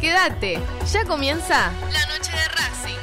[0.00, 0.60] quédate.
[0.92, 2.98] Ya comienza la noche de Racing.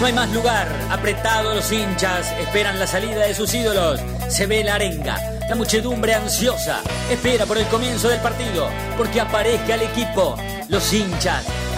[0.00, 4.00] No hay más lugar, apretados los hinchas, esperan la salida de sus ídolos.
[4.28, 5.18] Se ve la arenga,
[5.48, 10.36] la muchedumbre ansiosa, espera por el comienzo del partido, porque aparezca el equipo.
[10.68, 11.44] Los hinchas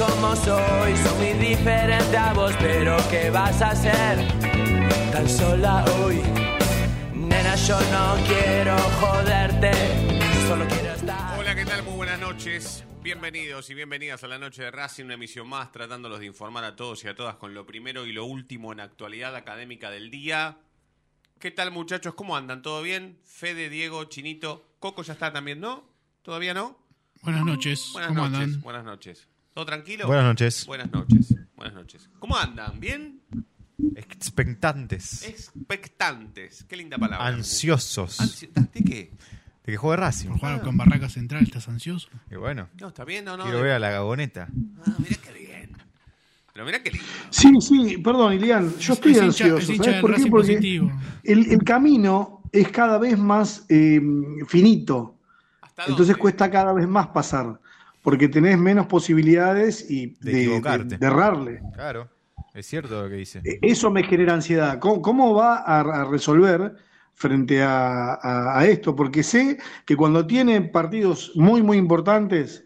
[0.00, 4.26] como soy, soy muy diferente a vos, pero ¿qué vas a hacer?
[5.12, 6.22] Tan sola hoy.
[7.14, 9.72] Nena, yo no quiero joderte,
[10.48, 11.38] solo quiero estar.
[11.38, 11.82] Hola, ¿qué tal?
[11.82, 12.84] Muy buenas noches.
[13.02, 16.76] Bienvenidos y bienvenidas a la noche de Racing, una emisión más tratándolos de informar a
[16.76, 20.56] todos y a todas con lo primero y lo último en actualidad académica del día.
[21.38, 22.14] ¿Qué tal muchachos?
[22.14, 22.62] ¿Cómo andan?
[22.62, 23.18] ¿Todo bien?
[23.24, 25.84] Fede, Diego, Chinito, Coco ya está también, ¿no?
[26.22, 26.78] ¿Todavía no?
[27.22, 27.90] Buenas noches.
[27.92, 28.60] Buenas ¿Cómo noches, andan?
[28.62, 29.29] buenas noches.
[29.54, 30.06] ¿Todo tranquilo?
[30.06, 30.66] Buenas noches.
[30.66, 32.08] Buenas noches, buenas noches.
[32.18, 32.78] ¿Cómo andan?
[32.80, 33.20] ¿Bien?
[33.96, 35.22] Expectantes.
[35.26, 36.64] Expectantes.
[36.68, 37.26] Qué linda palabra.
[37.26, 38.20] Ansiosos.
[38.20, 39.10] Ansi- ¿De qué?
[39.64, 40.28] de que juegue Racing.
[40.30, 42.08] Por jugar con Barraca Central, ¿estás ansioso?
[42.30, 43.44] Y bueno, No, está bien, no, no.
[43.44, 44.48] quiero ver a la gagoneta.
[44.86, 45.76] Ah, mirá qué bien.
[46.52, 47.06] Pero mirá qué lindo.
[47.30, 49.72] Sí, sí, perdón, Ilian, yo estoy Es hincha- ansioso.
[49.72, 50.16] hincha ¿Sabes del por qué?
[50.16, 50.92] Racing Porque positivo.
[51.24, 54.00] el, el camino es cada vez más eh,
[54.48, 55.18] finito,
[55.60, 56.20] ¿Hasta entonces dónde?
[56.20, 57.60] cuesta cada vez más pasar,
[58.02, 60.84] porque tenés menos posibilidades y De de, equivocarte.
[60.84, 61.60] de- de errarle.
[61.74, 62.08] Claro,
[62.54, 63.40] es cierto lo que dice.
[63.44, 64.78] E- Eso me genera ansiedad.
[64.78, 66.74] ¿Cómo, cómo va a, a resolver
[67.14, 68.96] frente a, a- a esto?
[68.96, 72.64] Porque sé que cuando tiene partidos muy, muy importantes,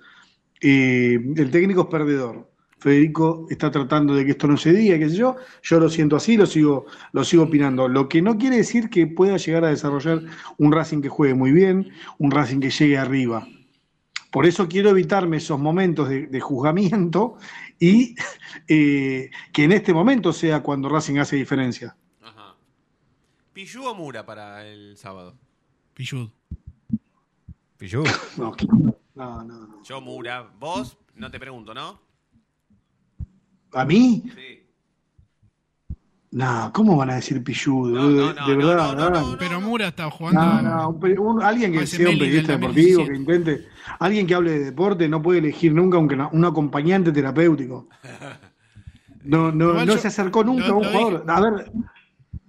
[0.60, 2.50] eh, el técnico es perdedor.
[2.78, 5.36] Federico está tratando de que esto no se diga, qué sé yo.
[5.62, 7.88] Yo lo siento así, lo sigo, lo sigo opinando.
[7.88, 10.20] Lo que no quiere decir que pueda llegar a desarrollar
[10.58, 13.46] un Racing que juegue muy bien, un Racing que llegue arriba.
[14.34, 17.36] Por eso quiero evitarme esos momentos de, de juzgamiento
[17.78, 18.16] y
[18.66, 21.96] eh, que en este momento sea cuando Racing hace diferencia.
[22.20, 22.56] Ajá.
[23.52, 25.36] ¿Pillú o Mura para el sábado?
[25.94, 26.28] Pillud.
[27.78, 28.02] Pillú.
[28.36, 28.56] No,
[29.14, 29.82] no, no, no.
[29.84, 30.50] Yo, Mura.
[30.58, 30.98] ¿Vos?
[31.14, 32.00] No te pregunto, ¿no?
[33.72, 34.24] ¿A mí?
[34.34, 34.66] Sí.
[36.32, 37.90] No, ¿cómo van a decir pilludo?
[37.90, 39.22] No, no, no, de no, verdad, no, no, ¿verdad?
[39.22, 40.40] no, Pero Mura está jugando.
[40.40, 43.12] No, no, un un- alguien que sea un periodista deportivo, 2017.
[43.12, 47.88] que intente, alguien que hable de deporte no puede elegir nunca un, un acompañante terapéutico.
[49.26, 51.24] No, no, Igual no yo- se acercó nunca lo- a un jugador.
[51.30, 51.72] A ver,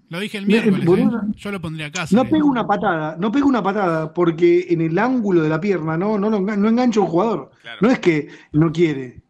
[0.09, 0.85] Lo dije el miércoles.
[0.85, 1.09] ¿eh?
[1.37, 2.05] Yo lo pondría acá.
[2.11, 5.95] no pega una patada, no pega una patada porque en el ángulo de la pierna
[5.97, 7.51] no, no, lo engan- no engancha un jugador.
[7.61, 7.77] Claro.
[7.79, 9.21] No es que no quiere.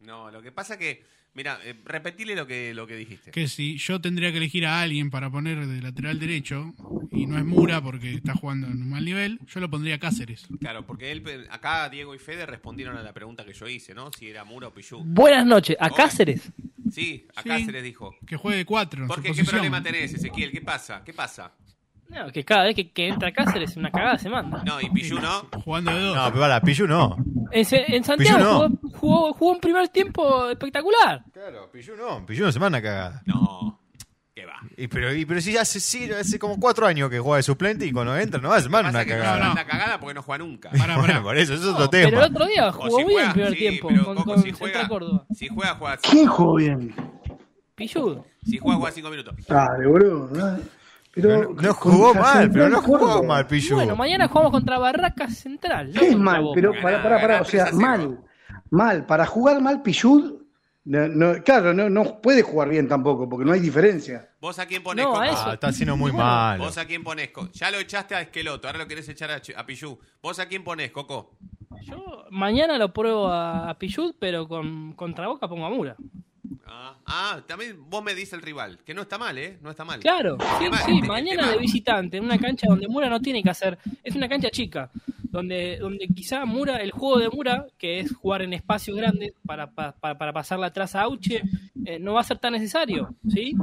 [0.00, 1.04] No, lo que pasa que.
[1.38, 3.30] Mira, eh, repetile lo que, lo que dijiste.
[3.30, 6.74] Que si yo tendría que elegir a alguien para poner de lateral derecho,
[7.12, 9.98] y no es Mura porque está jugando en un mal nivel, yo lo pondría a
[10.00, 10.48] Cáceres.
[10.58, 14.10] Claro, porque él, acá Diego y Fede respondieron a la pregunta que yo hice, ¿no?
[14.18, 15.04] Si era Mura o Pillú.
[15.04, 15.90] Buenas noches, a.
[15.90, 16.50] Cáceres.
[16.90, 18.16] Sí, se les dijo.
[18.26, 19.02] Que juegue de cuatro.
[19.02, 19.28] en ¿Por su qué?
[19.28, 19.50] ¿Qué posición.
[19.52, 20.50] problema tenés, Ezequiel?
[20.50, 21.04] ¿Qué pasa?
[21.04, 21.52] ¿Qué pasa?
[22.08, 24.62] No, que cada vez que, que entra Cáceres una cagada se manda.
[24.64, 25.46] No, y Pillú no.
[25.62, 26.16] Jugando de dos.
[26.16, 27.16] No, pero para, Pillú no.
[27.50, 28.54] En, en Santiago no.
[28.54, 31.22] jugó, jugó, jugó un primer tiempo espectacular.
[31.32, 32.24] Claro, Pillú no.
[32.24, 33.22] Pillú no se manda cagada.
[33.26, 33.78] No.
[34.34, 34.54] ¿Qué va?
[34.76, 37.42] Y pero, y, pero si ya hace, sí, hace como cuatro años que juega de
[37.42, 39.44] suplente y cuando entra no va a se manda una que no cagada.
[39.44, 39.50] no.
[39.50, 40.70] anda cagada porque no juega nunca.
[40.70, 42.24] Pará, Bueno, por eso, eso es otro pero tema.
[42.24, 44.42] el otro día jugó si bien juega- el primer sí, tiempo pero con, Coco, con
[44.42, 45.26] si juega, Córdoba.
[45.34, 45.96] si juega, juega.
[45.98, 46.94] ¿Quién jugó bien?
[47.74, 48.24] Pilludo.
[48.44, 49.34] Si juega, juega cinco minutos.
[49.46, 50.30] Dale, boludo.
[50.32, 50.58] ¿no?
[51.22, 53.22] Pero, no, jugó mal, pero no jugó Córdoba.
[53.26, 53.74] mal Pillú.
[53.76, 55.92] Bueno, mañana jugamos contra Barracas Central.
[55.92, 56.42] no ¿Qué es mal?
[56.42, 56.54] Boca.
[56.54, 57.80] Pero pará, pará, pará, o sea, 3 a 0.
[57.80, 58.18] mal.
[58.70, 59.82] Mal, para jugar mal
[60.84, 64.30] no, no- claro, no, no puede jugar bien tampoco, porque no hay diferencia.
[64.40, 65.22] ¿Vos a quién ponés, No, Coco?
[65.22, 65.42] a eso.
[65.46, 66.58] Ah, está haciendo muy mal.
[66.58, 67.30] ¿Vos a quién ponés?
[67.30, 69.98] Co- Ya lo echaste a Esqueloto, ahora lo querés echar a, a Pichu.
[70.22, 71.36] ¿Vos a quién ponés, Coco?
[71.82, 75.96] Yo mañana lo pruebo a, a Pichut, pero con contra Boca pongo a Mura.
[76.66, 79.58] Ah, ah, también vos me dices el rival, que no está mal, ¿eh?
[79.62, 80.00] No está mal.
[80.00, 80.36] Claro,
[80.86, 84.28] sí, mañana de visitante, en una cancha donde Mura no tiene que hacer, es una
[84.28, 84.90] cancha chica,
[85.24, 89.70] donde, donde quizá Mura, el juego de Mura, que es jugar en espacios grandes para,
[89.70, 91.42] pa- pa- para, pasarla atrás a Auche,
[91.84, 93.54] eh, no va a ser tan necesario, ¿sí?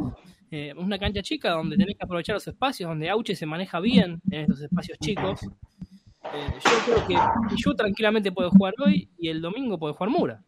[0.51, 4.21] Eh, una cancha chica donde tenés que aprovechar los espacios, donde Auche se maneja bien
[4.29, 5.41] en estos espacios chicos.
[5.43, 10.41] Eh, yo creo que yo tranquilamente puedo jugar hoy y el domingo puede jugar Mura.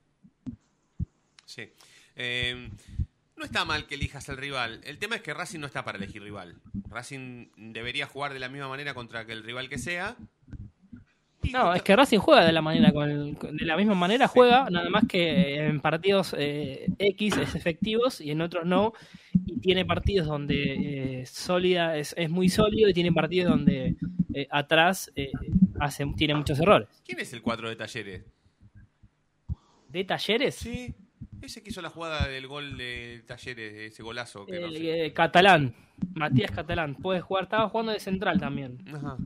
[1.46, 1.64] Sí.
[2.18, 2.70] Eh,
[3.36, 4.82] no está mal que elijas el rival.
[4.84, 6.56] El tema es que Racing no está para elegir rival.
[6.90, 10.16] Racing debería jugar de la misma manera contra que el rival que sea.
[11.54, 14.70] No, es que Racing juega de la manera con el- de la misma manera juega,
[14.70, 18.94] nada más que en partidos eh, X es efectivos y en otros no.
[19.46, 23.96] Y tiene partidos donde eh, sólida es, es muy sólido y tiene partidos donde
[24.34, 25.32] eh, atrás eh,
[25.80, 26.90] hace, tiene muchos errores.
[27.06, 28.24] ¿Quién es el 4 de Talleres?
[29.90, 30.56] ¿De talleres?
[30.56, 30.94] Sí.
[31.42, 34.46] Ese que hizo la jugada del gol de Talleres, ese golazo.
[34.46, 35.06] Que no El, sé.
[35.06, 35.74] eh, Catalán,
[36.16, 38.78] Matías Catalán, puede jugar, estaba jugando de central también.
[38.94, 39.18] Ajá.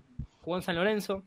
[0.42, 1.24] Jugó en San Lorenzo.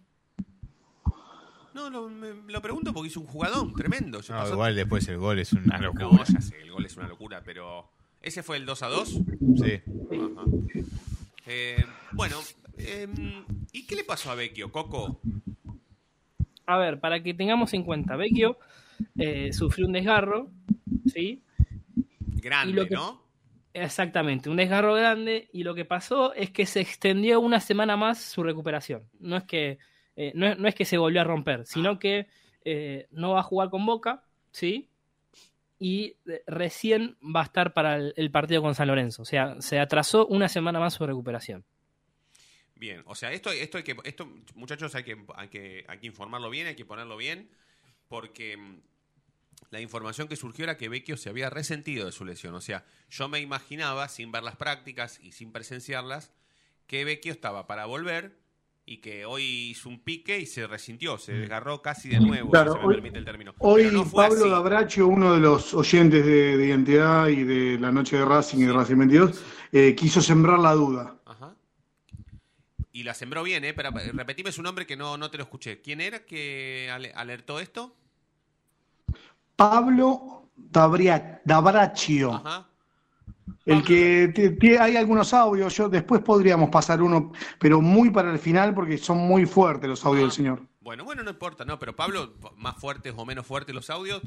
[1.74, 4.22] No, lo, me- lo pregunto porque hizo un jugadón tremendo.
[4.22, 6.24] Se No, pasó- igual después el gol es una No, locura.
[6.32, 7.88] ya sé, el gol es una locura, pero.
[8.22, 9.08] ¿Ese fue el 2 a 2?
[9.08, 9.80] Sí.
[10.12, 10.44] Ajá.
[11.46, 12.36] Eh, bueno,
[12.78, 13.06] eh,
[13.72, 15.20] ¿y qué le pasó a Vecchio, Coco?
[16.66, 18.56] A ver, para que tengamos en cuenta, Vecchio
[19.18, 20.48] eh, sufrió un desgarro,
[21.14, 21.42] ¿sí?
[22.42, 23.22] Grande, Y lo que- ¿no?
[23.72, 28.20] Exactamente, un desgarro grande y lo que pasó es que se extendió una semana más
[28.20, 29.02] su recuperación.
[29.18, 29.78] No es que,
[30.14, 32.28] eh, no, es, no es que se volvió a romper, sino que
[32.64, 34.22] eh, no va a jugar con Boca,
[34.52, 34.88] ¿sí?
[35.80, 39.22] Y eh, recién va a estar para el, el partido con San Lorenzo.
[39.22, 41.64] O sea, se atrasó una semana más su recuperación.
[42.76, 46.06] Bien, o sea, esto, esto hay que, esto, muchachos, hay que, hay que, hay que
[46.06, 47.50] informarlo bien, hay que ponerlo bien,
[48.08, 48.80] porque mm,
[49.70, 52.54] la información que surgió era que Vecchio se había resentido de su lesión.
[52.54, 56.32] O sea, yo me imaginaba, sin ver las prácticas y sin presenciarlas,
[56.86, 58.36] que Vecchio estaba para volver
[58.86, 62.72] y que hoy hizo un pique y se resintió, se desgarró casi de nuevo, Claro,
[62.72, 63.54] si se me hoy- permite el término.
[63.58, 64.48] Hoy no Pablo.
[64.50, 68.64] Dabracho, uno de los oyentes de, de Identidad y de la Noche de Racing y
[68.64, 71.16] de Racing 22, eh, quiso sembrar la duda.
[71.24, 71.56] Ajá.
[72.92, 73.72] Y la sembró bien, ¿eh?
[73.74, 75.80] Pero repetime su nombre que no, no te lo escuché.
[75.80, 77.96] ¿Quién era que ale- alertó esto?
[79.56, 82.68] Pablo Dabria- Dabraccio, Ajá.
[83.66, 88.74] el que hay algunos audios, yo después podríamos pasar uno, pero muy para el final
[88.74, 90.62] porque son muy fuertes los audios del señor.
[90.80, 94.20] Bueno, bueno, no importa, no, pero Pablo, más fuertes o menos fuertes los audios,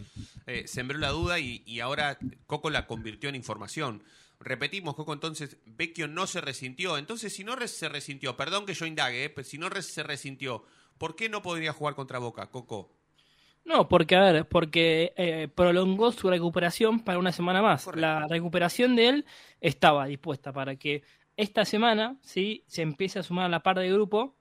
[0.47, 4.01] eh, sembró la duda y, y ahora Coco la convirtió en información.
[4.39, 6.97] Repetimos, Coco, entonces, Vecchio no se resintió.
[6.97, 10.63] Entonces, si no se resintió, perdón que yo indague, eh, pero si no se resintió,
[10.97, 12.91] ¿por qué no podría jugar contra Boca, Coco?
[13.67, 17.89] No, porque, a ver, porque eh, prolongó su recuperación para una semana más.
[17.95, 19.25] La recuperación de él
[19.59, 21.03] estaba dispuesta para que
[21.35, 22.63] esta semana, ¿sí?
[22.67, 24.37] Se empiece a sumar a la par de grupo.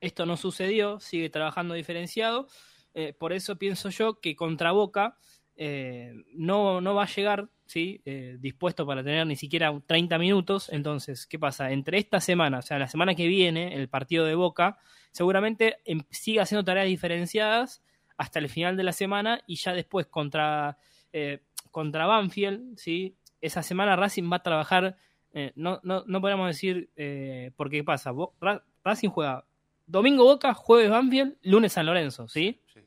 [0.00, 2.48] Esto no sucedió, sigue trabajando diferenciado.
[2.94, 5.18] Eh, por eso pienso yo que contra Boca
[5.56, 8.00] eh, no, no va a llegar, ¿sí?
[8.06, 10.70] Eh, dispuesto para tener ni siquiera 30 minutos.
[10.72, 11.70] Entonces, ¿qué pasa?
[11.70, 14.78] Entre esta semana, o sea, la semana que viene, el partido de Boca,
[15.12, 17.82] seguramente em- siga haciendo tareas diferenciadas
[18.16, 20.76] hasta el final de la semana y ya después contra,
[21.12, 21.40] eh,
[21.70, 23.14] contra Banfield, ¿sí?
[23.40, 24.96] esa semana Racing va a trabajar,
[25.32, 28.10] eh, no, no, no podemos decir, eh, porque ¿qué pasa?
[28.12, 29.44] Bo- Ra- Racing juega
[29.86, 32.60] domingo Boca, jueves Banfield, lunes San Lorenzo, ¿sí?
[32.72, 32.80] Sí,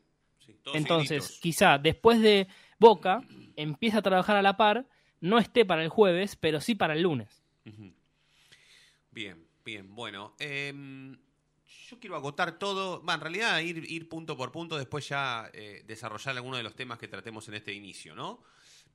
[0.74, 1.40] Entonces, seguiditos.
[1.42, 2.48] quizá después de
[2.80, 3.22] Boca
[3.56, 4.86] empieza a trabajar a la par,
[5.20, 7.44] no esté para el jueves, pero sí para el lunes.
[9.12, 10.34] Bien, bien, bueno.
[10.40, 11.18] em,
[11.90, 15.84] yo quiero agotar todo, va, en realidad ir, ir punto por punto, después ya eh,
[15.88, 18.44] desarrollar algunos de los temas que tratemos en este inicio, ¿no?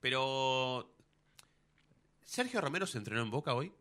[0.00, 0.94] Pero,
[2.22, 3.72] ¿Sergio Romero se entrenó en Boca hoy?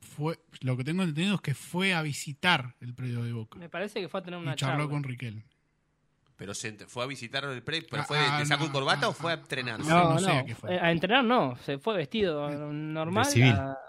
[0.00, 3.58] Fue, lo que tengo entendido es que fue a visitar el predio de Boca.
[3.58, 4.90] Me parece que fue a tener una Y charló charla.
[4.90, 5.44] con Riquelme.
[6.36, 8.72] Pero se fue a visitar el pre, pero Ah, fue, ah, ¿te sacó no, un
[8.72, 9.88] corbata ah, o fue a ah, entrenarse?
[9.88, 10.74] no, No, no sé no, a qué fue.
[10.74, 13.26] eh, a entrenar no, se fue vestido normal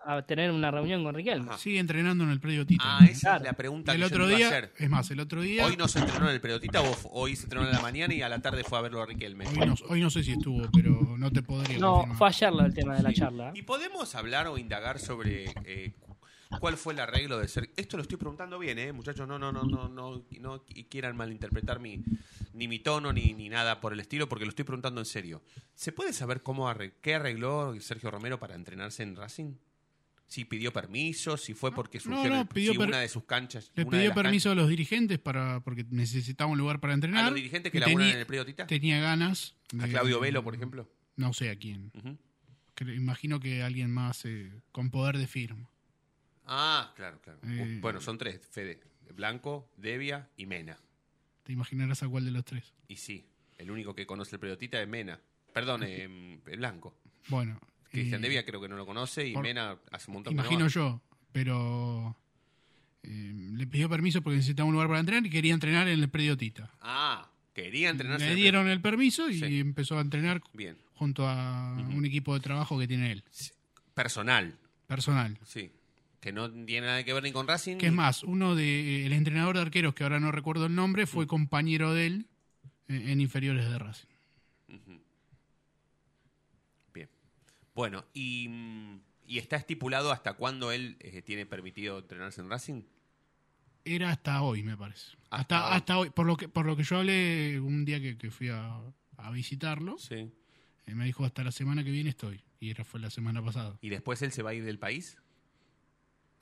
[0.05, 1.49] a, a tener una reunión con Riquelme.
[1.49, 1.57] Ajá.
[1.57, 2.83] Sigue entrenando en el predio Tito.
[2.85, 3.37] Ah, esa Claro.
[3.37, 4.73] es la pregunta el que otro yo iba a día, hacer.
[4.77, 7.43] es más, el otro día, Hoy no se entrenó en el Periodita o hoy se
[7.43, 9.47] entrenó en la mañana y a la tarde fue a verlo a Riquelme.
[9.47, 12.17] hoy, no, hoy no sé si estuvo, pero no te podría No, confirmar.
[12.17, 13.15] fue ayer del tema de la Sí.
[13.15, 13.51] charla.
[13.55, 15.93] Y podemos hablar o indagar sobre eh,
[16.59, 17.69] ¿Cuál fue el arreglo de ser?
[17.75, 18.91] Esto lo estoy preguntando bien, ¿eh?
[18.93, 22.03] Muchachos, no, no, no, no, no, no quieran malinterpretar mi,
[22.53, 25.41] ni mi tono ni, ni nada por el estilo, porque lo estoy preguntando en serio.
[25.75, 29.53] ¿Se puede saber cómo arre- qué arregló Sergio Romero para entrenarse en Racing?
[30.25, 33.23] Si pidió permiso, si fue porque no, surgió no, el- pidió si una de sus
[33.25, 33.71] canchas.
[33.75, 37.25] Le pidió permiso a los dirigentes para porque necesitaba un lugar para entrenar.
[37.25, 38.65] ¿A los dirigentes que laburan tenía- en el predio Tita?
[38.65, 39.55] Tenía ganas.
[39.79, 40.89] ¿A de- Claudio Velo, por ejemplo?
[41.17, 41.91] No sé a quién.
[42.73, 45.69] Que imagino que alguien más eh, con poder de firma.
[46.45, 47.39] Ah, claro, claro.
[47.43, 47.77] Eh.
[47.81, 48.79] Bueno, son tres, Fede.
[49.15, 50.77] Blanco, Devia y Mena.
[51.43, 52.73] Te imaginarás a cuál de los tres.
[52.87, 53.25] Y sí,
[53.57, 55.19] el único que conoce el periodista es Mena.
[55.53, 56.95] Perdón, eh, Blanco.
[57.27, 57.59] Bueno.
[57.91, 60.39] Cristian eh, Devia creo que no lo conoce y por- Mena hace un montón que
[60.39, 62.17] Imagino no yo, pero
[63.03, 66.09] eh, le pidió permiso porque necesitaba un lugar para entrenar y quería entrenar en el
[66.09, 66.71] predio Tita.
[66.81, 68.25] Ah, quería entrenarse.
[68.25, 69.59] Le dieron el permiso y Sí.
[69.59, 70.75] empezó a entrenar Bien.
[70.95, 73.23] junto a un equipo de trabajo que tiene él,
[73.93, 74.57] Personal,
[74.87, 75.37] personal.
[75.45, 75.71] sí.
[76.23, 77.77] Que no tiene nada que ver ni con Racing.
[77.77, 81.05] Que es más, uno de el entrenador de arqueros, que ahora no recuerdo el nombre,
[81.05, 82.27] fue compañero de él
[82.87, 84.07] eh, en inferiores de Racing.
[86.93, 87.09] Bien.
[87.75, 92.83] Bueno, y, mm, y está estipulado hasta cuándo él eh, tiene permitido entrenarse en Racing.
[93.85, 95.17] Era hasta hoy, me parece.
[95.29, 95.75] Hasta Hasta, hoy.
[95.75, 96.09] hasta hoy.
[96.11, 98.79] Por lo que, por lo que yo hablé un día que, que fui a,
[99.17, 100.15] a visitarlo, Sí.
[100.85, 102.41] eh, me dijo hasta la semana que viene estoy.
[102.61, 103.77] Y era fue la semana pasada.
[103.81, 105.17] ¿Y después él se va a ir del país?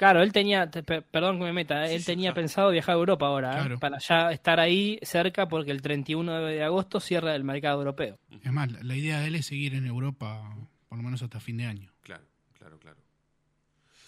[0.01, 2.41] Claro, él tenía, te- pe- perdón que me meta, él sí, tenía claro.
[2.41, 3.77] pensado viajar a Europa ahora, ¿eh?
[3.77, 8.17] Para ya estar ahí cerca porque el 31 de agosto cierra el mercado europeo.
[8.43, 10.57] Es más, la, la idea de él es seguir en Europa
[10.89, 11.91] por lo menos hasta fin de año.
[12.01, 12.23] Claro,
[12.57, 12.97] claro, claro.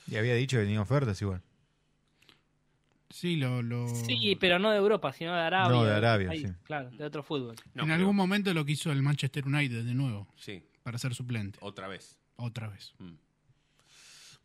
[0.08, 1.44] Y había dicho que tenía ofertas igual.
[3.12, 3.62] Sí, lo...
[3.62, 5.78] lo- Sí, pero no de Europa, sino de Arabia.
[5.78, 6.48] No, de Arabia, Ahí, sí.
[6.64, 7.56] Claro, de otro fútbol.
[7.76, 11.14] No, en pero- algún momento lo quiso el Manchester United de nuevo, Sí, para ser
[11.14, 11.60] suplente.
[11.62, 12.18] otra vez.
[12.38, 12.96] Otra vez.
[12.98, 13.12] Mm.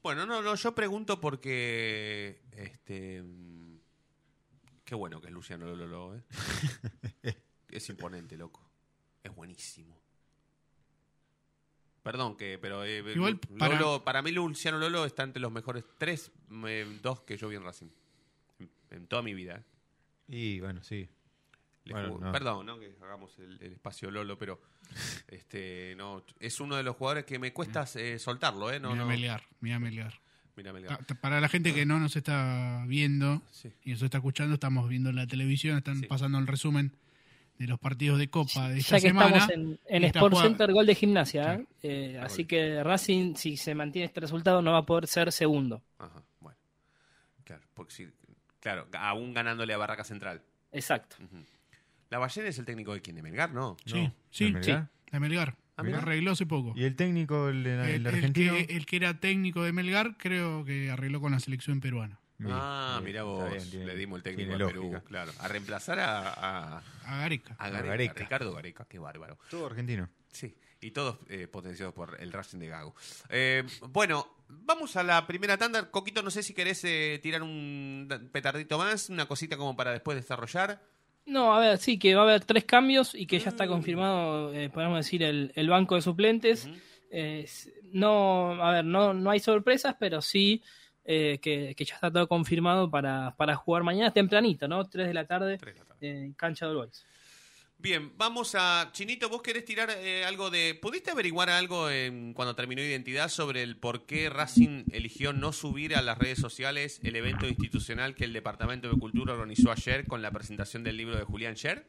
[0.03, 2.41] Bueno, no, no, yo pregunto porque.
[2.53, 3.23] Este.
[4.85, 6.23] Qué bueno que es Luciano Lolo, ¿eh?
[7.71, 8.67] es imponente, loco.
[9.23, 9.99] Es buenísimo.
[12.03, 12.85] Perdón, que, pero.
[12.85, 16.31] eh, Igual, Lu- para- Lolo- para mí, Luciano Lolo está entre los mejores tres,
[16.67, 17.89] eh, dos que yo vi en Racing.
[18.61, 19.57] En, en toda mi vida.
[19.57, 19.65] ¿eh?
[20.29, 21.09] Y bueno, sí.
[21.89, 22.33] Le Bueno, jugó- no.
[22.33, 22.79] Perdón, ¿no?
[22.79, 24.61] Que hagamos el, el espacio Lolo, pero.
[25.29, 28.79] este no Es uno de los jugadores que me cuesta eh, soltarlo, ¿eh?
[28.81, 29.09] No, mira no.
[29.09, 30.15] Melgar, mira Melgar.
[30.57, 33.71] Mira, ta- Para la gente que no nos está viendo Sí.
[33.85, 36.07] y nos está escuchando, estamos viendo la televisión, están Sí.
[36.07, 36.97] pasando el resumen
[37.59, 39.37] de los partidos de Copa de esta Ya que semana.
[39.39, 41.65] estamos en, en Sport jugando- Center, gol de gimnasia.
[41.83, 42.19] ¿eh?
[42.21, 42.49] Ah, así gol.
[42.49, 45.81] que Racing, si se mantiene este resultado, no va a poder ser segundo.
[45.99, 46.59] Ajá, bueno.
[47.45, 48.09] Claro, porque si,
[48.59, 50.43] claro, aún ganándole a Barraca Central.
[50.73, 51.17] Exacto.
[52.17, 53.77] Ballena es el técnico de quién, de Melgar, ¿no?
[53.85, 54.89] Sí, No, sí, ¿de Melgar?
[55.13, 55.57] de Melgar.
[55.77, 56.73] Ah, arregló hace poco.
[56.75, 58.55] ¿Y el técnico, el, el El, el argentino?
[58.55, 62.19] que, el que era técnico de Melgar, creo que arregló con la selección peruana.
[62.39, 65.01] Bien, ah, bien, mira está vos, bien, tiene- le dimos el técnico a Perú, lógica.
[65.03, 65.33] claro.
[65.41, 66.33] A reemplazar a,
[66.77, 67.55] a, A Gareca.
[67.59, 68.15] a Gareca, Gareca.
[68.15, 69.39] Ricardo Gareca, qué bárbaro.
[69.51, 70.09] Todo argentino.
[70.33, 72.95] Sí, y todos eh, potenciados por el Racing de Gago.
[73.29, 75.91] Eh, bueno, vamos a la primera tanda.
[75.91, 80.17] Coquito, no sé si querés eh, tirar un petardito más, una cosita como para después
[80.17, 80.81] desarrollar.
[81.29, 83.49] No, a ver, sí, que va a haber tres cambios y que ya Mm.
[83.55, 86.69] está confirmado, eh, podemos decir, el, el banco de suplentes.
[87.11, 87.47] Eh,
[87.93, 90.63] no, a ver, no, no hay sorpresas, pero sí
[91.05, 94.85] eh, que, que ya está todo confirmado para, para jugar mañana tempranito, ¿no?
[94.89, 96.11] 3 de la tarde Tres de la tarde.
[96.11, 97.07] en cancha de Boys.
[97.81, 98.91] Bien, vamos a.
[98.93, 100.77] Chinito, ¿vos querés tirar eh, algo de.
[100.83, 105.95] ¿Pudiste averiguar algo en, cuando terminó Identidad sobre el por qué Racing eligió no subir
[105.95, 110.23] a las redes sociales el evento institucional que el Departamento de Cultura organizó ayer con
[110.23, 111.87] la presentación del libro de Julián Scher?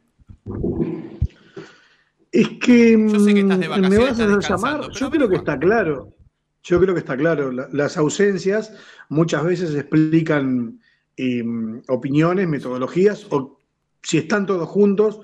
[2.32, 4.92] Es que Yo sé que estás de mm, vacaciones, me vas a llamar.
[4.92, 6.14] Yo creo que está claro.
[6.62, 7.52] Yo creo que está claro.
[7.52, 8.76] La- las ausencias
[9.10, 10.80] muchas veces explican
[11.18, 11.44] eh,
[11.88, 13.60] opiniones, metodologías, o
[14.04, 15.22] si están todos juntos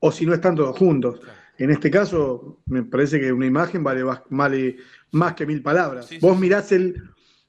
[0.00, 1.20] o si no están todos juntos.
[1.58, 4.76] En este caso, me parece que una imagen vale, más- vale
[5.12, 6.06] más que mil palabras.
[6.06, 7.02] Sí, sí, Vos mirás el,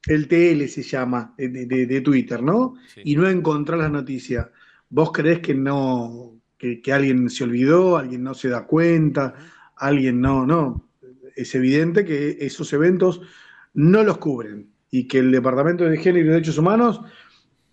[0.05, 2.75] el TL, se llama, de, de- de Twitter, ¿no?
[2.93, 3.01] Sí.
[3.05, 4.51] Y no encontrás la noticia.
[4.89, 9.34] ¿Vos creés que no, que, que alguien se olvidó, alguien no se da cuenta,
[9.77, 10.89] alguien no, no?
[11.36, 13.22] Es evidente que esos eventos
[13.74, 17.00] no los cubren y que el Departamento de Género y Derechos Humanos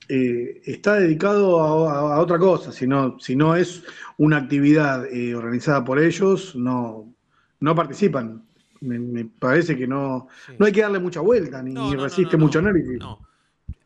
[0.08, 3.82] eh, está dedicado a, otra cosa, si no, si no es
[4.16, 7.12] una actividad eh, organizada por ellos, no,
[7.60, 8.44] no participan.
[8.80, 10.52] Me, me parece que no, Sí.
[10.58, 12.98] no hay que darle mucha vuelta, ni, No, no, resiste no, mucho análisis.
[12.98, 13.20] No.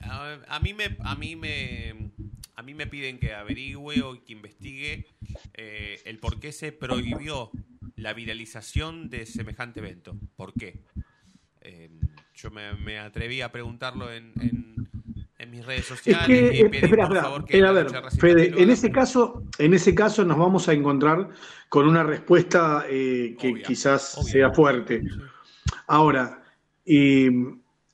[0.00, 2.12] A, a mí me, a mí me,
[2.54, 5.06] a mí me piden que averigüe o que investigue
[5.54, 7.50] eh, el por qué se prohibió
[7.96, 10.16] la viralización de semejante evento.
[10.36, 10.82] ¿Por qué?
[12.34, 14.32] Yo me, me atreví a preguntarlo en
[15.52, 16.26] mis redes Es sociales.
[16.26, 17.86] que, y eh, pedí, espera, por espera, favor, que eh, a ver,
[18.18, 21.28] Fede, en ese caso, en ese caso nos vamos a encontrar
[21.68, 24.32] con una respuesta eh, que Obvia, quizás obvia.
[24.32, 25.02] sea fuerte.
[25.88, 26.42] Ahora,
[26.86, 27.30] eh,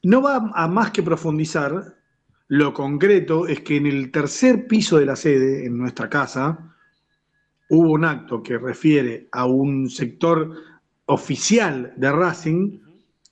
[0.05, 1.97] no va a más que profundizar.
[2.47, 6.75] Lo concreto es que en el tercer piso de la sede, en nuestra casa,
[7.71, 10.55] hubo un acto que refiere a un sector
[11.07, 12.79] oficial de Racing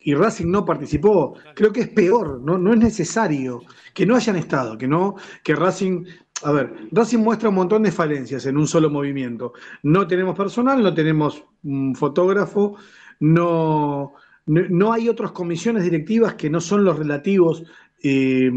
[0.06, 1.34] y Racing no participó.
[1.56, 5.56] Creo que es peor, no, no es necesario que no hayan estado, que no, que
[5.56, 6.04] Racing,
[6.44, 9.52] a ver, Racing muestra un montón de falencias en un solo movimiento.
[9.82, 12.76] No tenemos personal, no tenemos un fotógrafo,
[13.18, 14.14] no,
[14.46, 17.64] no, hay otras comisiones directivas que no son los relativos
[18.00, 18.48] eh,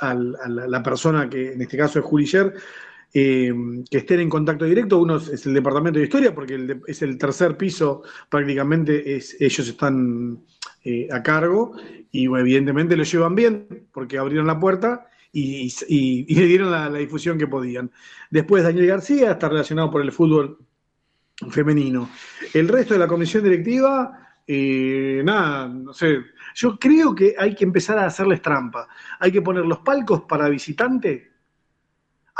[0.00, 2.52] a la, persona que en este caso es Julicher,
[3.14, 3.52] eh,
[3.90, 4.98] que estén en contacto directo.
[4.98, 10.40] Uno es el departamento de historia, porque es el tercer piso, prácticamente es, ellos están
[10.84, 11.72] eh, a cargo
[12.10, 15.74] y evidentemente lo llevan bien, porque abrieron la puerta y,
[16.34, 17.90] le dieron la, difusión que podían.
[18.30, 20.58] Después Daniel García está relacionado por el fútbol
[21.50, 22.10] femenino.
[22.52, 26.18] El resto de la comisión directiva, eh, nada, no sé.
[26.54, 28.88] Yo creo que hay que empezar a hacerles trampa.
[29.20, 31.27] Hay que poner los palcos para visitante.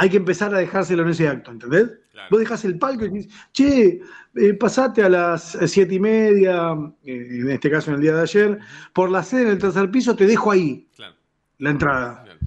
[0.00, 1.90] Hay que empezar a dejárselo en ese acto, ¿entendés?
[2.12, 2.28] Claro.
[2.30, 4.00] Vos dejás el palco y dices, che,
[4.36, 6.72] eh, pasate a las siete y media,
[7.04, 8.58] eh, en este caso en el día de ayer,
[8.92, 11.16] por la sede en el tercer piso, te dejo ahí Claro,
[11.58, 12.22] la entrada.
[12.22, 12.38] claro,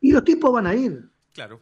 [0.00, 1.06] Y los tipos van a ir.
[1.34, 1.60] claro.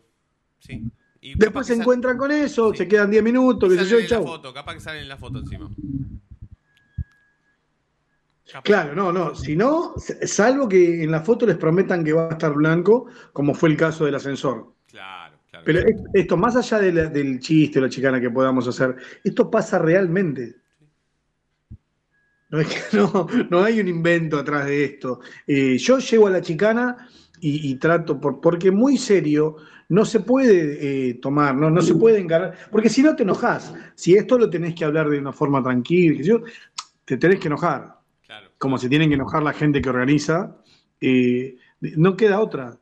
[0.61, 0.85] Sí.
[1.21, 2.79] Y Después que se encuentran con eso, Sí.
[2.79, 4.25] se quedan 10 minutos, sé salen yo, en la chau.
[4.25, 5.69] foto, capaz que salen en la foto encima.
[8.62, 9.35] Claro, no, no.
[9.35, 13.53] Si no, salvo que en la foto les prometan que va a estar blanco, como
[13.55, 14.73] fue el caso del ascensor.
[14.94, 15.64] Claro, claro.
[15.64, 18.94] Pero es- esto, más allá de la- del chiste o la chicana que podamos hacer,
[19.24, 20.54] esto pasa realmente.
[22.50, 25.18] No, es que no, no hay un invento atrás de esto.
[25.48, 27.08] Eh, yo llego a la chicana
[27.40, 29.56] y, y trato, por, porque muy serio,
[29.88, 33.74] no se puede eh, tomar, no, no se puede encarar, porque si no te enojas.
[33.96, 36.40] Si esto lo tenés que hablar de una forma tranquila,
[37.04, 38.52] te tenés que enojar claro.
[38.59, 40.57] como se tienen que enojar la gente que organiza,
[41.00, 42.78] eh, no queda otra.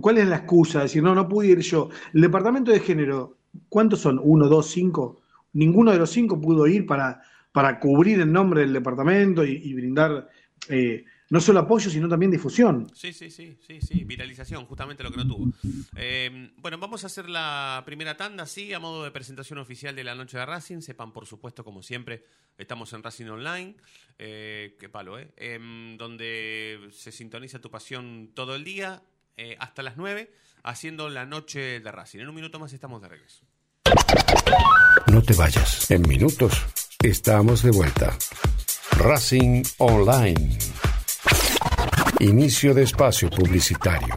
[0.00, 0.82] ¿Cuál es la excusa?
[0.82, 1.88] Decir, no, no pude ir yo.
[2.12, 4.20] El departamento de género, ¿cuántos son?
[4.22, 5.20] ¿Uno, dos, cinco?
[5.52, 10.28] Ninguno de los cinco pudo ir para, para cubrir el nombre del departamento y, brindar
[10.68, 12.90] eh, no solo apoyo, sino también difusión.
[12.94, 15.52] Sí, sí, sí, sí, sí, viralización, justamente lo que no tuvo.
[15.96, 20.04] Eh, bueno, vamos a hacer la primera tanda, sí, a modo de presentación oficial de
[20.04, 20.80] la noche de Racing.
[20.80, 22.24] Sepan, por supuesto, como siempre,
[22.58, 23.74] estamos en Racing Online,
[24.18, 25.32] eh, qué palo, ¿eh?
[25.36, 29.02] Em, donde se sintoniza tu pasión todo el día,
[29.36, 32.20] eh, hasta las 9, haciendo la noche de Racing.
[32.20, 33.44] En un minuto más estamos de regreso.
[35.06, 35.90] No te vayas.
[35.90, 36.62] En minutos
[37.02, 38.16] estamos de vuelta.
[38.92, 40.58] Racing Online.
[42.20, 44.16] Inicio de espacio publicitario.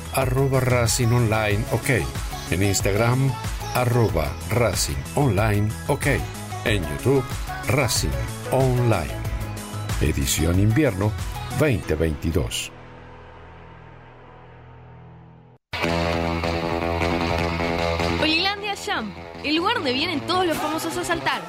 [0.13, 1.89] arroba Racing Online OK.
[2.51, 3.31] En Instagram,
[3.75, 6.07] arroba Racing Online OK.
[6.65, 7.23] En YouTube,
[7.67, 8.09] Racing
[8.51, 9.15] Online.
[10.01, 11.11] Edición Invierno
[11.59, 12.71] 2022.
[18.21, 21.41] Olilandia Jump, el lugar donde vienen todos los famosos a saltar.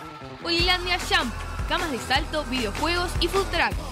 [0.44, 1.32] Olilandia Jump,
[1.68, 3.91] camas de salto, videojuegos y food truck.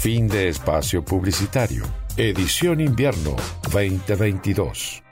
[0.00, 1.84] Fin de espacio publicitario.
[2.16, 3.34] Edición Invierno
[3.72, 5.02] 2022.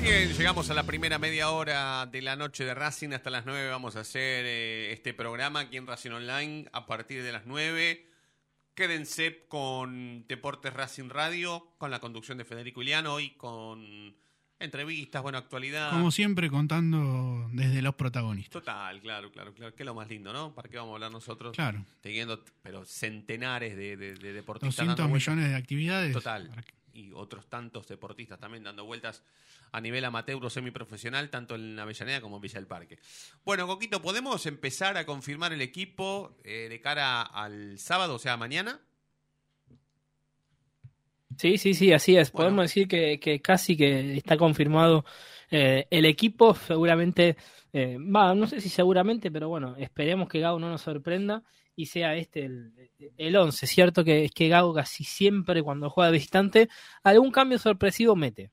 [0.00, 3.10] Bien, llegamos a la primera media hora de la noche de Racing.
[3.12, 7.24] Hasta las 9 vamos a hacer eh, este programa aquí en Racing Online a partir
[7.24, 8.11] de las 9.
[8.74, 14.14] Quédense con Deportes Racing Radio, con la conducción de Federico Iliano y con
[14.58, 15.90] entrevistas, bueno, actualidad.
[15.90, 18.52] Como siempre, contando desde los protagonistas.
[18.62, 19.74] Total, claro, claro, claro.
[19.74, 20.54] Que es lo más lindo, ¿no?
[20.54, 21.54] ¿Para qué vamos a hablar nosotros?
[21.54, 21.84] Claro.
[22.00, 24.76] Teniendo, pero centenares de, de- de deportistas.
[24.76, 25.34] 200 dando vueltas.
[25.34, 26.12] millones de actividades.
[26.12, 26.50] Total.
[26.94, 29.22] Y otros tantos deportistas también dando vueltas
[29.72, 32.98] a nivel amateur o semiprofesional, tanto en Avellaneda como en Villa del Parque.
[33.44, 38.36] Bueno, Coquito, ¿podemos empezar a confirmar el equipo eh, de cara al sábado, o sea,
[38.36, 38.80] mañana?
[41.38, 42.30] Sí, sí, sí, así es.
[42.30, 45.04] Podemos decir que, que casi que está confirmado
[45.50, 46.54] eh, el equipo.
[46.54, 47.36] Seguramente,
[47.72, 51.42] eh, va, no sé si seguramente, pero bueno, esperemos que Gago no nos sorprenda
[51.76, 52.72] y sea este el,
[53.16, 53.66] el 11.
[53.66, 56.68] Cierto que, que Gago casi siempre cuando juega de visitante
[57.02, 58.50] algún cambio sorpresivo mete.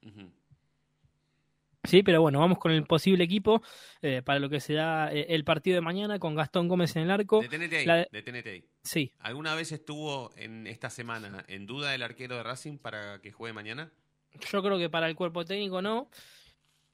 [1.86, 3.64] Sí, pero bueno, vamos con el posible equipo
[4.02, 7.12] eh, para lo que será eh, el partido de mañana con Gastón Gómez en el
[7.12, 7.40] arco.
[7.42, 8.66] Detenete ahí, La- detenete ahí.
[8.84, 9.14] Sí.
[9.20, 13.54] ¿Alguna vez estuvo en esta semana en duda el arquero de Racing para que juegue
[13.54, 13.92] mañana?
[14.52, 16.10] Yo creo que para el cuerpo técnico no.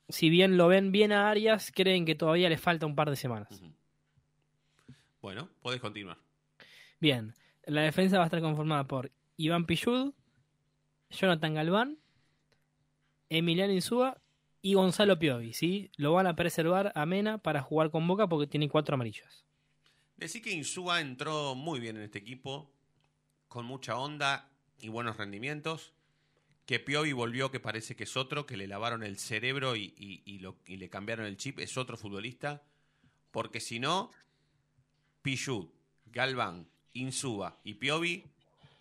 [0.08, 3.16] Si bien lo ven bien a Arias, creen que todavía le falta un par de
[3.16, 3.60] semanas.
[5.26, 6.20] Bueno, podés continuar.
[7.00, 7.34] Bien,
[7.66, 10.14] la defensa va a estar conformada por Iván Pillud,
[11.10, 11.98] Jonathan Galván,
[13.30, 14.22] Emiliano Insúa
[14.62, 15.90] y Gonzalo Piovi, ¿sí?
[15.98, 19.44] Lo van a preservar a Mena para jugar con Boca porque tiene cuatro amarillas.
[20.16, 22.72] Decí que Insúa entró muy bien en este equipo,
[23.48, 25.92] con mucha onda y buenos rendimientos.
[26.68, 30.22] Que Piovi volvió, que parece que es otro, que le lavaron el cerebro y, y-
[30.24, 32.62] y lo- y le cambiaron el chip, es otro futbolista.
[33.32, 34.12] Porque si no,
[35.26, 35.74] Pichut,
[36.06, 38.24] Galván, Insúa y Piovi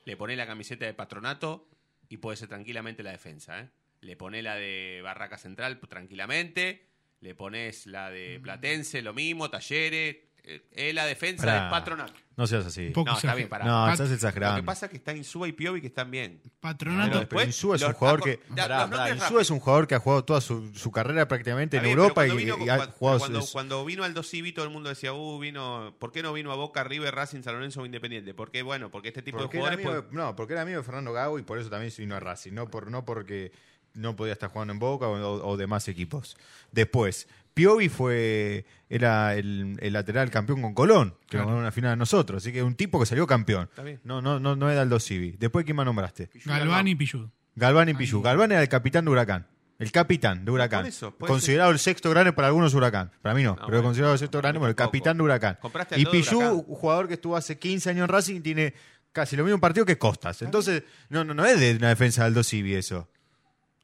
[0.05, 1.67] le pone la camiseta de patronato
[2.11, 3.61] y puede ser tranquilamente la defensa.
[3.61, 3.71] ¿eh?
[4.03, 6.85] Le pone la de Barraca Central tranquilamente,
[7.23, 10.19] le pones la de Platense, lo mismo, Talleres.
[10.45, 11.65] Eh, Es la defensa Pará.
[11.65, 12.13] de patronato.
[12.37, 12.93] No seas así.
[12.97, 13.65] No, está bien, pará.
[13.65, 14.57] No, estás exagerando.
[14.57, 16.43] Lo que pasa es que está Insúa y Piovi que están bien.
[16.59, 17.09] Patronato.
[17.11, 18.41] Pero después, Insúa es un los- jugador que.
[18.49, 19.41] da- Pará, los pará, nombres Insúa rápido.
[19.41, 22.27] es un jugador que ha jugado toda su, su carrera prácticamente Está en bien, Europa
[22.27, 24.89] y, cuando vino, y ha cuando- jugado cuando, cuando vino Aldo Civi, todo el mundo
[24.89, 28.35] decía, uh, vino, ¿por qué no vino a Boca, River, Racing, San Lorenzo o Independiente?
[28.35, 29.87] Porque, bueno, porque este tipo de Porque era jugadores...
[29.87, 32.03] amigo pues- de- no, porque era amigo de Fernando Gago y por eso también se
[32.03, 33.53] vino a Racing, no, por, no porque
[33.93, 36.37] no podía estar jugando en Boca o, o demás equipos.
[36.73, 41.93] Después, Piovi fue era el, el lateral campeón con Colón, que nos ganó una final
[41.93, 43.69] a nosotros, así que un tipo que salió campeón.
[43.71, 44.01] Está bien.
[44.05, 45.33] No, no, no, no era Aldo Civi.
[45.39, 46.31] Después, ¿quién más nombraste?
[46.45, 47.29] Galván y Pillud.
[47.57, 48.21] Galván y Pichu.
[48.21, 49.47] Galván era el capitán de Huracán.
[49.79, 50.83] El capitán de Huracán.
[50.83, 53.11] Por eso, puede considerado el sexto grande para algunos Huracán.
[53.23, 55.59] Para mí no, pero bueno, considerado el sexto grande, bueno, el capitán de Huracán.
[55.61, 56.53] Compraste Y Huracán.
[56.53, 58.75] un jugador que estuvo hace 15 años en Racing, tiene
[59.13, 60.43] casi lo mismo partido que Costas.
[60.43, 63.09] Entonces, no, no, no es de una defensa de Aldo Civi eso.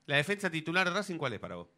[0.06, 1.68] ¿La defensa titular de Racing cuál es para vos?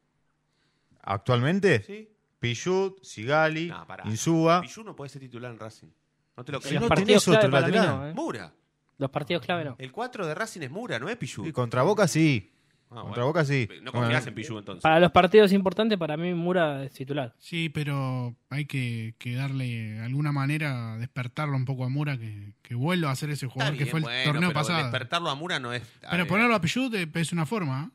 [1.02, 2.08] Actualmente, ¿Sí?
[2.38, 4.04] Pichut, Sigali, No, pará.
[4.06, 4.60] Insúa.
[4.62, 5.88] Pichu no puede ser titular en Racing.
[6.36, 6.74] No te lo creo.
[6.74, 7.86] los no partidos tenés otro lateral.
[7.86, 8.14] no, ¿eh?
[8.14, 8.52] Mura.
[8.98, 9.74] Los partidos clave no.
[9.78, 11.44] El 4 de Racing es Mura, no es Pichu.
[11.46, 12.48] Y contra Boca sí.
[12.90, 13.26] Ah, contra bueno.
[13.26, 13.66] Boca sí.
[13.68, 14.82] No Bueno, confías en Pichu entonces.
[14.82, 17.34] Para los partidos importantes, para mí Mura es titular.
[17.38, 22.74] Sí, pero hay que, que darle alguna manera, despertarlo un poco a Mura, que, que
[22.74, 24.82] vuelva a ser ese jugador que fue el bueno, torneo pero pasado.
[24.82, 25.82] Despertarlo a Mura no es.
[26.10, 27.90] Pero eh, ponerlo a Pichut eh, es una forma.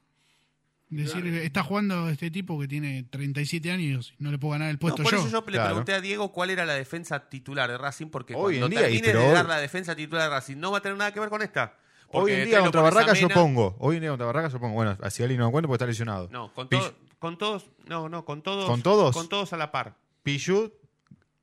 [0.90, 4.76] Decir, está jugando este tipo que tiene 37 años y no le puedo ganar el
[4.76, 5.18] No, puesto por yo.
[5.20, 5.68] eso yo le Claro.
[5.70, 8.90] pregunté a Diego cuál era la defensa titular de Racing, porque Hoy en cuando día,
[8.90, 10.98] y termine pero de hoy- dar la defensa titular de Racing no va a tener
[10.98, 11.76] nada que ver con esta.
[12.10, 13.76] Hoy en día contra pones a Barracas yo pongo.
[13.80, 14.76] Hoy en día contra Barracas yo pongo.
[14.76, 16.30] Bueno, a Sigali no lo cuento porque está lesionado.
[16.32, 17.66] No, con, Pichu- todo- con todos.
[17.86, 18.66] No, no, con todos.
[18.66, 19.14] ¿Con todos?
[19.14, 19.98] Con todos a la par.
[20.24, 20.74] Pichut,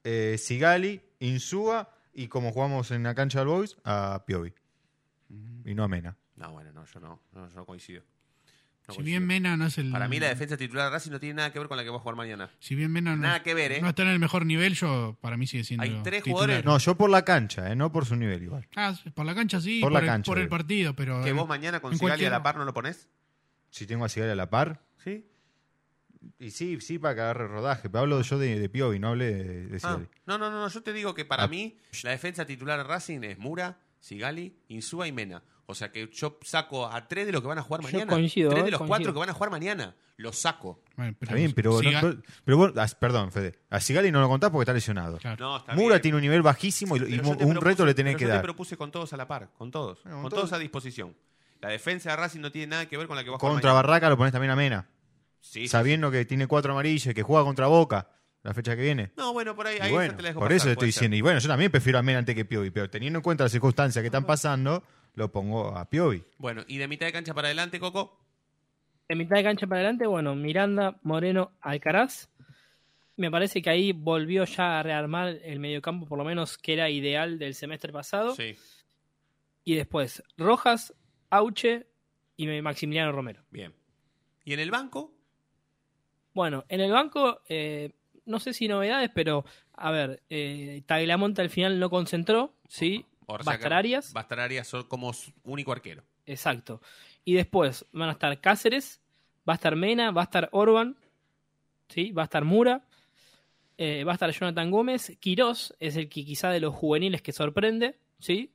[0.04, 4.54] eh, Sigali, Insúa y como jugamos en la cancha del Boys, a Piovi.
[5.66, 6.16] Y no a Mena.
[6.36, 8.02] No, bueno, no, yo no, no, yo no coincido.
[8.86, 9.04] No si coincido.
[9.04, 9.90] bien Mena no es el.
[9.90, 11.90] Para mí la defensa titular de Racing no tiene nada que ver con la que
[11.90, 12.50] va a jugar mañana.
[12.58, 13.80] Si bien Mena no, Nada que ver, ¿eh?
[13.80, 15.84] no está en el mejor nivel, yo para mí sigue siendo.
[15.84, 16.48] Hay tres titular.
[16.48, 18.68] jugadores- No, yo por la cancha, eh, no por su nivel igual.
[18.76, 21.24] Ah, por la cancha sí, Por por, la el, cancha, por el partido, pero.
[21.24, 23.08] Que vos mañana con Sigali a la par no lo ponés.
[23.70, 24.82] Si tengo a Sigali a la par.
[25.02, 25.24] ¿Sí?
[26.38, 27.88] Y sí, sí, para que agarre rodaje.
[27.88, 30.08] Pero hablo yo de, de Piovi, no hablé de, de Ah, Sigali.
[30.26, 31.48] no, no, no, no, yo te digo que para Ah.
[31.48, 35.42] mí la defensa titular de Racing es Mura, Sigali, Insúa y Mena.
[35.66, 38.12] O sea que yo saco a tres de los que van a jugar Yo mañana.
[38.12, 38.88] coincido, tres eh, de los coincido.
[38.96, 39.94] cuatro que van a jugar mañana.
[40.16, 40.82] Los saco.
[40.96, 43.58] Bueno, Está bien, pero, no- Siga- no- pero vos- ah, perdón, Fede.
[43.70, 45.18] A Sigali no lo contás porque está lesionado.
[45.18, 45.44] Claro.
[45.44, 46.02] No, está Mura bien.
[46.02, 48.24] tiene un nivel bajísimo y, y Pero yo un te reto le tenés pero que
[48.24, 48.38] yo dar.
[48.40, 50.02] te propuse con todos a la par, con todos.
[50.04, 50.52] Bueno, con con todos todos.
[50.52, 51.16] a disposición.
[51.60, 53.52] La defensa de Racing no tiene nada que ver con la que va a jugar
[53.54, 53.86] Contra mañana.
[53.88, 54.86] Barraca lo pones también a Mena.
[55.40, 58.08] Sí, sí, sabiendo que tiene cuatro amarillas y que juega contra Boca
[58.42, 59.10] la fecha que viene.
[59.16, 61.16] No, bueno, por ahí, ahí bueno, te la dejo por pasar, eso le estoy diciendo.
[61.16, 63.52] Y bueno, yo también prefiero a Mena antes que Piovi, pero teniendo en cuenta las
[63.52, 66.24] circunstancias que están pasando, lo pongo a Piovi.
[66.38, 68.20] Bueno, y de mitad de cancha para adelante, Coco.
[69.08, 72.28] De mitad de cancha para adelante, bueno, Miranda, Moreno, Alcaraz.
[73.16, 76.90] Me parece que ahí volvió ya a rearmar el mediocampo, por lo menos que era
[76.90, 78.34] ideal del semestre pasado.
[78.34, 78.56] Sí,
[79.64, 80.92] Y después, Rojas,
[81.30, 81.86] Auche
[82.36, 83.44] y Maximiliano Romero.
[83.50, 83.72] bien.
[84.44, 85.14] ¿Y en el banco?
[86.34, 87.92] Bueno, en el banco, eh,
[88.26, 93.06] no sé si novedades, pero a ver, eh, Tagliamonte al final no concentró, ¿sí?
[93.26, 94.12] O sea Va a estar Arias.
[94.14, 95.12] Va a estar Arias como
[95.44, 96.04] único arquero.
[96.26, 96.80] Exacto.
[97.24, 99.02] Y después van a estar Cáceres,
[99.48, 100.96] va a estar Mena, va a estar Orban,
[101.88, 102.12] ¿sí?
[102.12, 102.86] va a estar Mura,
[103.76, 107.32] eh, va a estar Jonathan Gómez, Quirós es el que quizá de los juveniles que
[107.32, 108.54] sorprende, ¿sí?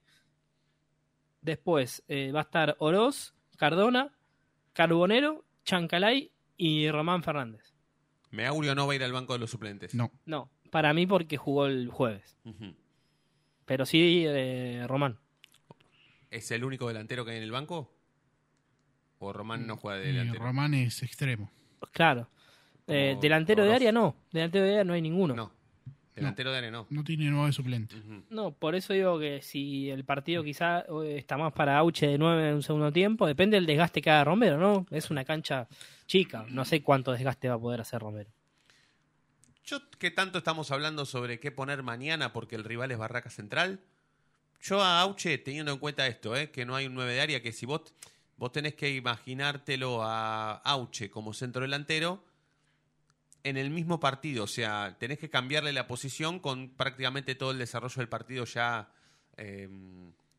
[1.42, 4.16] Después eh, va a estar Oroz, Cardona,
[4.74, 7.74] Carbonero, Chancalay y Román Fernández.
[8.32, 9.96] Meaurio no va a ir al banco de los suplentes.
[9.96, 10.12] No.
[10.26, 12.38] No, para mí porque jugó el jueves.
[13.70, 15.20] Pero sí eh, Román.
[16.32, 17.94] ¿Es el único delantero que hay en el banco?
[19.20, 20.44] ¿O Román no juega de Y delantero?
[20.44, 21.52] Román es extremo.
[21.92, 22.28] Claro.
[22.88, 25.36] Eh, delantero de área no, delantero de área no hay ninguno.
[25.36, 25.52] No.
[26.16, 26.88] Delantero de área no.
[26.90, 28.00] No tiene nueve suplentes.
[28.00, 28.24] Ujú.
[28.32, 32.18] No, por eso digo que si el partido quizá eh, está más para Auche de
[32.18, 34.88] 9 en un segundo tiempo, depende del desgaste que haga Romero, ¿no?
[34.90, 35.68] Es una cancha
[36.08, 38.32] chica, no sé cuánto desgaste va a poder hacer Romero.
[39.70, 43.80] Yo, que tanto estamos hablando sobre qué poner mañana porque el rival es Barraca Central,
[44.62, 46.50] yo a Auche, teniendo en cuenta esto, ¿eh?
[46.50, 47.94] que no hay un 9 de área, que si vos,
[48.38, 52.26] vos tenés que imaginártelo a Auche como centro delantero
[53.44, 57.60] en el mismo partido, o sea, tenés que cambiarle la posición con prácticamente todo el
[57.60, 58.92] desarrollo del partido ya,
[59.38, 59.70] eh,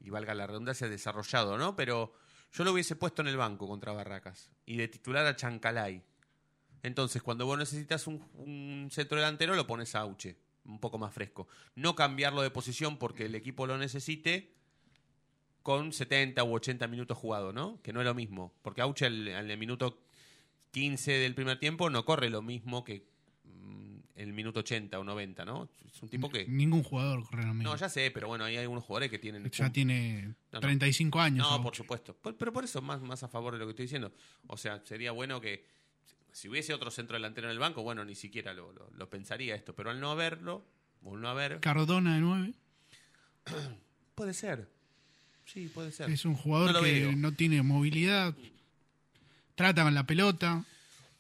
[0.01, 1.77] y valga la redundancia, desarrollado, ¿no?
[1.77, 2.15] Pero
[2.53, 6.03] yo lo hubiese puesto en el banco contra Barracas y de titular a Chancalay.
[6.83, 11.13] Entonces, cuando vos necesitas un, un centro delantero, lo pones a Auche, un poco más
[11.13, 11.47] fresco.
[11.75, 14.53] No cambiarlo de posición porque el equipo lo necesite
[15.63, 17.81] con 70 u 80 minutos jugado, ¿no?
[17.83, 18.55] Que no es lo mismo.
[18.63, 20.01] Porque Auche en el minuto
[20.71, 23.05] 15 del primer tiempo no corre lo mismo que
[23.45, 25.69] mm, el minuto 80 o 90, ¿no?
[25.93, 26.47] Es un tipo que...
[26.47, 27.71] Ningún jugador corre lo mismo.
[27.73, 29.51] No, ya sé, pero bueno, hay algunos jugadores que tienen...
[29.51, 30.61] Ya tiene No, no.
[30.61, 31.51] 35 años.
[31.51, 32.15] No, por supuesto.
[32.17, 34.13] Por- pero por eso más, más a favor de lo que estoy diciendo.
[34.47, 35.67] O sea, sería bueno que
[36.33, 39.55] si hubiese otro centro delantero en el banco, bueno, ni siquiera lo, lo- lo pensaría
[39.55, 39.75] esto.
[39.75, 40.65] Pero al no haberlo,
[41.03, 42.53] o no haber, Cardona de 9
[44.15, 44.69] puede ser.
[45.45, 46.11] Sí, puede ser.
[46.11, 48.35] es un jugador No que no tiene movilidad.
[49.55, 50.65] Trata con la pelota.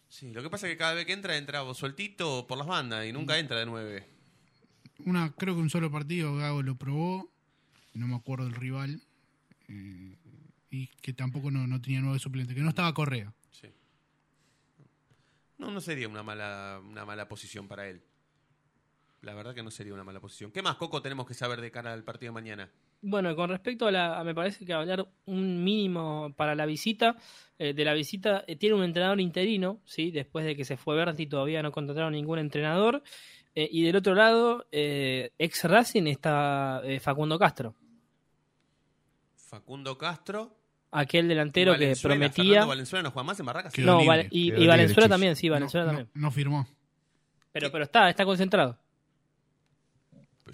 [0.08, 3.06] Sí, lo que pasa es que cada vez que entra, entra sueltito por las bandas
[3.06, 4.06] y nunca entra de nueve.
[5.04, 7.30] Una, creo que un solo partido Gago lo probó.
[7.94, 9.00] No me acuerdo del rival.
[9.68, 10.16] eh,
[10.72, 13.32] y que tampoco no, no tenía nueve suplentes, que no estaba Correa.
[15.60, 18.02] No, no sería una mala, una mala posición para él.
[19.22, 20.52] La verdad que no sería una mala posición.
[20.52, 22.70] ¿Qué más, Coco, tenemos que saber de cara al partido de mañana?
[23.02, 27.16] Bueno, con respecto a la, a- me parece que hablar un mínimo para la visita,
[27.58, 30.96] eh, de la visita eh, tiene un entrenador interino, sí, después de que se fue
[30.96, 33.02] Berti todavía no contrataron ningún entrenador,
[33.54, 37.74] Eh, y del otro lado, ex Racing está Facundo Castro,
[39.48, 40.59] Facundo Castro.
[40.92, 43.72] Aquel delantero que prometía, ¿Fernando Valenzuela no juega más en Barracas?
[43.72, 46.68] Quedó no, libre, Val- y, Valenzuela también, sí, Valenzuela no, también, no firmó.
[47.52, 48.78] pero pero está, está concentrado.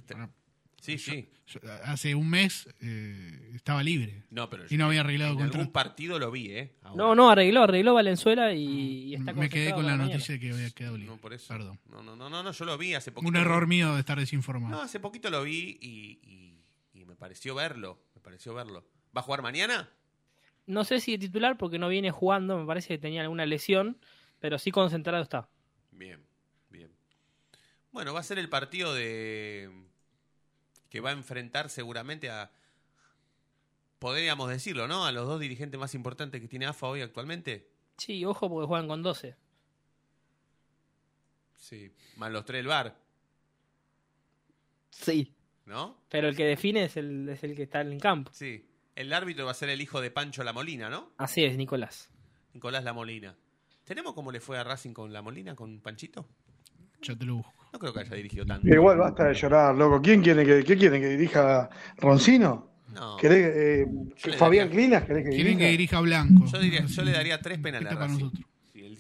[0.09, 0.31] Bueno,
[0.81, 1.29] Sí, sí.
[1.49, 4.23] yo- hace un mes eh, estaba libre.
[4.31, 5.59] No, pero Y no había arreglado en contrato.
[5.59, 6.77] algún partido lo vi, ¿eh?
[6.83, 6.97] Ahora.
[6.97, 8.63] No, no, arregló, arregló Valenzuela y,
[9.09, 11.13] y está Me quedé con la noticia de que había quedado libre.
[11.13, 11.49] No, por eso.
[11.53, 11.81] Perdón.
[11.91, 13.29] No, no, no, no, no, yo lo vi hace poquito.
[13.29, 14.77] Un error mío de estar desinformado.
[14.77, 17.99] No, hace poquito lo vi y, y- y me pareció verlo.
[18.15, 18.85] Me pareció verlo.
[19.17, 19.89] ¿Va a jugar mañana?
[20.67, 23.99] No sé si de titular porque no viene jugando, me parece que tenía alguna lesión,
[24.41, 25.49] pero sí concentrado está.
[25.93, 26.25] Bien,
[26.71, 26.91] bien.
[27.93, 29.71] Bueno, va a ser el partido de
[30.91, 32.51] que va a enfrentar seguramente a
[33.99, 35.07] podríamos decirlo, ¿no?
[35.07, 37.71] A los dos dirigentes más importantes que tiene AFA hoy actualmente.
[37.97, 39.37] Sí, ojo porque juegan con 12.
[41.57, 42.97] Sí, más los tres del bar,
[44.91, 45.35] Sí.
[45.65, 45.99] ¿no?
[46.09, 48.31] Pero el que define es el, es el que está en el campo.
[48.33, 48.65] Sí.
[48.97, 51.13] El árbitro va a ser el hijo de Pancho La Molina, ¿no?
[51.19, 52.11] Así es, Nicolás.
[52.55, 53.37] Nicolás La Molina.
[53.85, 56.27] ¿Tenemos cómo le fue a Racing con La Molina, con Panchito?
[57.03, 57.53] Ya te lo busco.
[57.73, 58.67] No creo que haya dirigido tanto.
[58.67, 60.01] Igual basta de llorar, loco.
[60.01, 62.71] ¿Quién quiere que, qué quieren que dirija Roncino?
[62.95, 63.17] No.
[63.19, 65.05] ¿Querés, eh, Yo Fabián daría- Clinas?
[65.05, 65.59] ¿Querés que Quieren dirija?
[65.67, 66.47] que dirija Blanco.
[66.47, 68.25] Yo, diría, yo le daría tres penales a Está para Racing.
[68.25, 68.47] nosotros.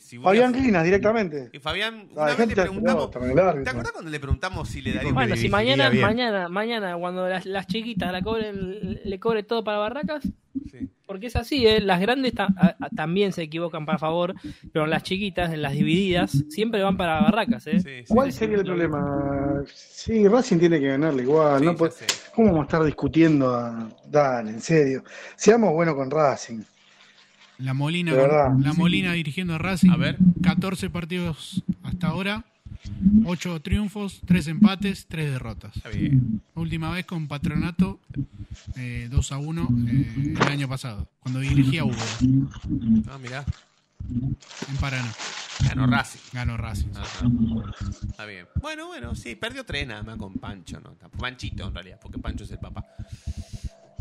[0.06, 1.50] Si Fabián Clinas directamente.
[1.52, 3.10] Y Fabián, Ah, una vez le dejate de preguntamos.
[3.10, 6.04] ¿Te acuerdas cuando le preguntamos si le daría un Bueno, si mañana, bien.
[6.06, 10.22] mañana, mañana, cuando las, las chiquitas la cobren, le cobre todo para Barracas,
[10.70, 10.88] Sí.
[11.06, 11.80] porque es así, ¿eh?
[11.80, 14.34] las grandes ta- a- a- también se equivocan para favor,
[14.72, 17.66] pero las chiquitas, en las divididas, siempre van para Barracas.
[17.66, 17.80] ¿eh?
[17.80, 18.14] Sí, sí.
[18.14, 19.64] ¿Cuál sería el problema?
[19.74, 21.58] Sí, Racing tiene que ganarle igual.
[21.58, 22.06] Sí, no sé.
[22.32, 23.52] ¿Cómo vamos a estar discutiendo?
[23.52, 23.88] A...
[24.06, 25.02] Dale, en serio.
[25.34, 26.60] Seamos buenos con Racing.
[27.58, 28.54] La Molina, De verdad.
[28.58, 29.90] la Molina dirigiendo a Racing.
[29.90, 30.18] A ver.
[30.42, 32.44] 14 partidos hasta ahora.
[33.24, 35.74] 8 triunfos, 3 empates, 3 derrotas.
[35.76, 36.40] Está bien.
[36.54, 37.98] Última vez con Patronato
[38.76, 41.96] eh, 2 a 1 eh, el año pasado, cuando dirigía Hugo
[43.10, 43.44] Ah, mirá.
[44.08, 45.12] en Paraná.
[45.64, 46.20] Ganó Racing.
[46.32, 46.88] Ganó Racing.
[46.94, 47.26] Ajá.
[48.08, 48.46] Está bien.
[48.60, 50.94] Bueno, bueno, sí, perdió tres nada más con Pancho, ¿no?
[51.18, 52.84] Panchito en realidad, porque Pancho es el papá.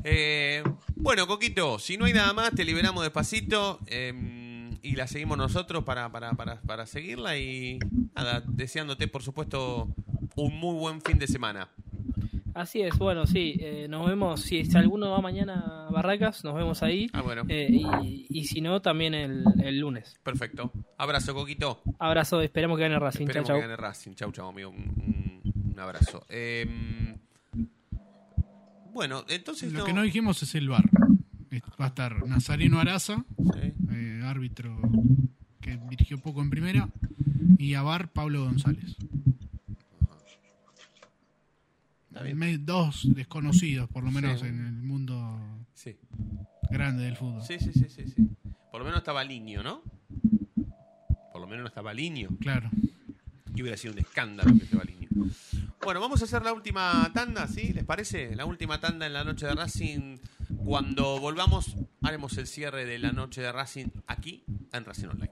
[0.08, 0.62] Eh,
[0.96, 4.14] bueno, Coquito, si no hay nada más, te liberamos despacito eh,
[4.84, 7.80] y la seguimos nosotros para, para, para, para seguirla y
[8.16, 9.90] nada, deseándote, por supuesto,
[10.36, 11.70] un muy buen fin de semana.
[12.54, 16.84] Así es, bueno, sí, eh, nos vemos, si, alguno va mañana a Barracas, nos vemos
[16.84, 20.18] ahí, Ah, bueno, eh, y, y si no, también el, el lunes.
[20.24, 20.72] perfecto.
[20.98, 21.82] Abrazo, Coquito.
[22.00, 23.24] Abrazo, esperemos que gane Racing.
[23.26, 23.58] Esperemos chau.
[23.58, 24.14] que gane Racing.
[24.14, 24.70] Chau, chau, amigo.
[24.70, 26.26] Un, un- un abrazo.
[26.30, 26.66] Eh,
[28.96, 30.90] bueno, entonces Lo no- que no dijimos es el bar.
[31.80, 33.74] Va a estar Nazareno Araza, Sí.
[33.92, 34.76] eh, árbitro
[35.62, 36.90] que dirigió poco en primera,
[37.58, 38.96] y a bar Pablo González.
[42.60, 44.48] Dos desconocidos, por lo menos Sí.
[44.48, 45.38] en el mundo
[45.74, 45.96] Sí.
[46.72, 47.44] grande del fútbol.
[47.44, 48.30] Sí, sí, sí, sí, sí.
[48.72, 49.82] Por lo menos estaba Liño, ¿no?
[51.32, 52.30] Por lo menos no estaba Liño.
[52.40, 52.70] Claro.
[53.56, 55.08] Y hubiera sido un escándalo que estaba Liño.
[55.86, 57.72] Bueno, vamos a hacer la última tanda, ¿sí?
[57.72, 58.36] ¿Les parece?
[58.36, 60.18] La última tanda en la noche de Racing.
[60.66, 64.44] Cuando volvamos, haremos el cierre de la noche de Racing aquí
[64.74, 65.32] en Racing Online.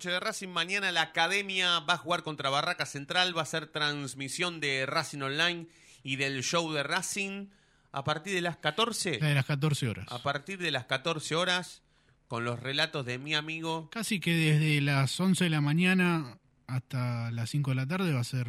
[0.00, 0.48] Noche de Racing.
[0.48, 3.36] Mañana la academia va a jugar contra Barraca Central.
[3.36, 5.66] Va a ser transmisión de Racing Online
[6.02, 7.48] y del show de Racing
[7.92, 9.18] a partir de las 14.
[9.18, 10.06] De las 14 horas.
[10.10, 11.82] A partir de las 14 horas,
[12.28, 13.90] con los relatos de mi amigo.
[13.90, 18.20] Casi que desde las 11 de la mañana hasta las 5 de la tarde va
[18.20, 18.46] a ser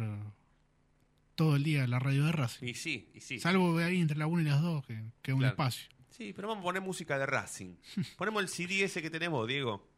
[1.34, 2.66] todo el día la radio de Racing.
[2.66, 3.38] Y sí, y sí.
[3.40, 5.52] Salvo ahí entre la 1 y las 2, que, que es un Claro.
[5.52, 5.86] espacio.
[6.16, 7.74] Sí, pero vamos a poner música de Racing.
[8.16, 9.91] Ponemos el CD ese que tenemos, Diego.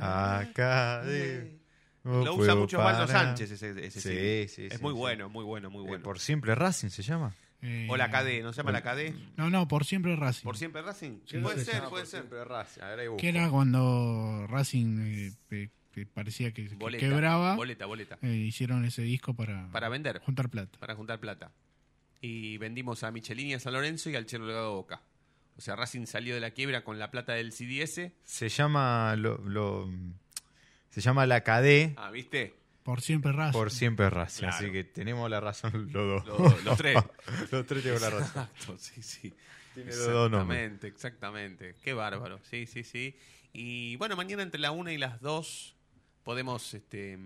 [0.00, 1.58] Acá de-
[2.02, 3.06] no Lo usa mucho Osvaldo.
[3.06, 4.48] Sánchez ese, ese Sí, CD.
[4.48, 4.98] sí, Es sí, muy sí.
[4.98, 6.02] bueno, muy bueno, muy Eh, bueno.
[6.02, 7.34] por siempre Racing se llama.
[7.62, 9.12] Eh, O la KD, ¿no se llama la KD?
[9.36, 10.44] No, no, por siempre Racing.
[10.44, 11.18] ¿Por siempre Racing?
[11.26, 11.86] Sí, puede sí, ser, sí.
[11.90, 12.24] puede ser.
[13.18, 17.56] Que era cuando Racing eh, que parecía que, que Boleta, quebraba.
[17.56, 18.18] boleta, boleta.
[18.22, 20.20] eh, hicieron ese disco para, Para vender.
[20.20, 20.78] juntar plata.
[20.78, 21.52] Para juntar plata.
[22.22, 25.02] Y vendimos a Michelini, a San Lorenzo y al Chelo Delgado Boca.
[25.56, 28.12] O sea, Racing salió de la quiebra con la plata del CDS.
[28.24, 29.90] Se llama lo, lo-
[30.90, 32.54] se llama la KD Ah, ¿viste?
[32.82, 33.52] Por siempre Racing.
[33.58, 34.56] por siempre Racing, Claro.
[34.56, 36.26] así que tenemos la razón los dos.
[36.40, 36.96] Los, los tres.
[37.52, 38.26] los tres tenemos la razón.
[38.54, 39.34] Exacto, sí, sí.
[39.74, 40.60] Tiene los dos nombres.
[40.82, 41.74] Exactamente, exactamente.
[41.84, 42.40] Qué bárbaro.
[42.50, 43.16] Sí, sí, sí.
[43.52, 45.76] Y bueno, mañana entre la una y las dos
[46.24, 47.18] podemos este,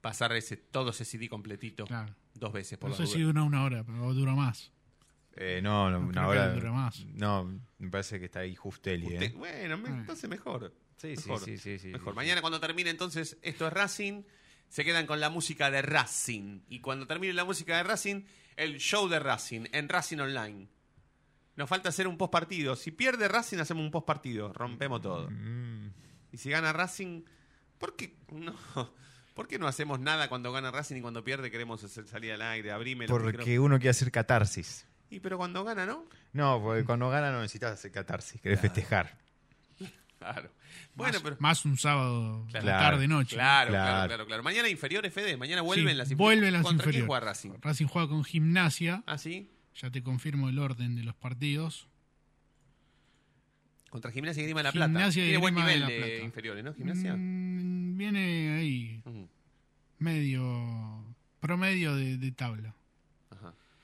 [0.00, 2.14] pasar ese, todo ese CD completito Claro.
[2.34, 4.70] dos veces por No sé si dura una hora, pero dura más.
[5.36, 6.48] Eh, no, no, No, una creo hora.
[6.48, 7.04] que dura más.
[7.06, 9.06] No, me parece que está ahí Justelli.
[9.06, 9.34] Usted- ¿eh?
[9.36, 10.74] Bueno, me- entonces mejor.
[10.96, 11.44] Sí, sí, Mejor.
[11.44, 12.12] sí, sí, sí, Mejor.
[12.12, 14.22] sí, Mañana cuando termine entonces esto es Racing,
[14.68, 16.60] se quedan con la música de Racing.
[16.68, 18.22] Y cuando termine la música de Racing,
[18.56, 20.68] el show de Racing en Racing Online.
[21.56, 22.76] Nos falta hacer un post partido.
[22.76, 24.52] Si pierde Racing, hacemos un post partido.
[24.52, 25.28] Rompemos todo.
[25.30, 25.92] Mm.
[26.32, 27.22] Y si gana Racing,
[27.78, 28.54] ¿Por qué no,
[29.34, 32.42] ¿Por qué no hacemos nada cuando gana Racing y cuando pierde queremos hacer salir al
[32.42, 32.70] aire?
[32.70, 34.86] Abrime Porque uno quiere hacer catarsis.
[35.12, 36.04] Y pero cuando gana, ¿no?
[36.32, 39.16] No, porque cuando gana no necesitas hacer catarsis, querés festejar.
[40.18, 40.50] Claro.
[40.94, 41.36] Bueno, más, pero.
[41.40, 42.66] más un sábado Claro.
[42.66, 43.34] tarde noche.
[43.36, 44.08] Claro, claro, Claro.
[44.08, 44.42] claro, claro.
[44.42, 45.36] Mañana inferiores, Fede.
[45.36, 46.16] Mañana Sí, vuelven las inferiores.
[46.38, 47.06] vuelven las ¿Contra quién inferiores.
[47.08, 47.50] juega Racing?
[47.60, 49.02] Racing juega con gimnasia.
[49.06, 49.50] Ah, sí.
[49.74, 51.88] Ya te confirmo el orden de los partidos.
[53.90, 54.86] Contra Gimnasia y Grima de la Plata.
[54.86, 56.24] Gimnasia y Tiene buen Grima de nivel La de, Plata.
[56.24, 56.74] inferiores, ¿no?
[56.74, 57.14] Gimnasia.
[57.16, 59.02] Mm, viene ahí,
[59.98, 61.04] medio
[61.40, 62.74] promedio de, de tabla.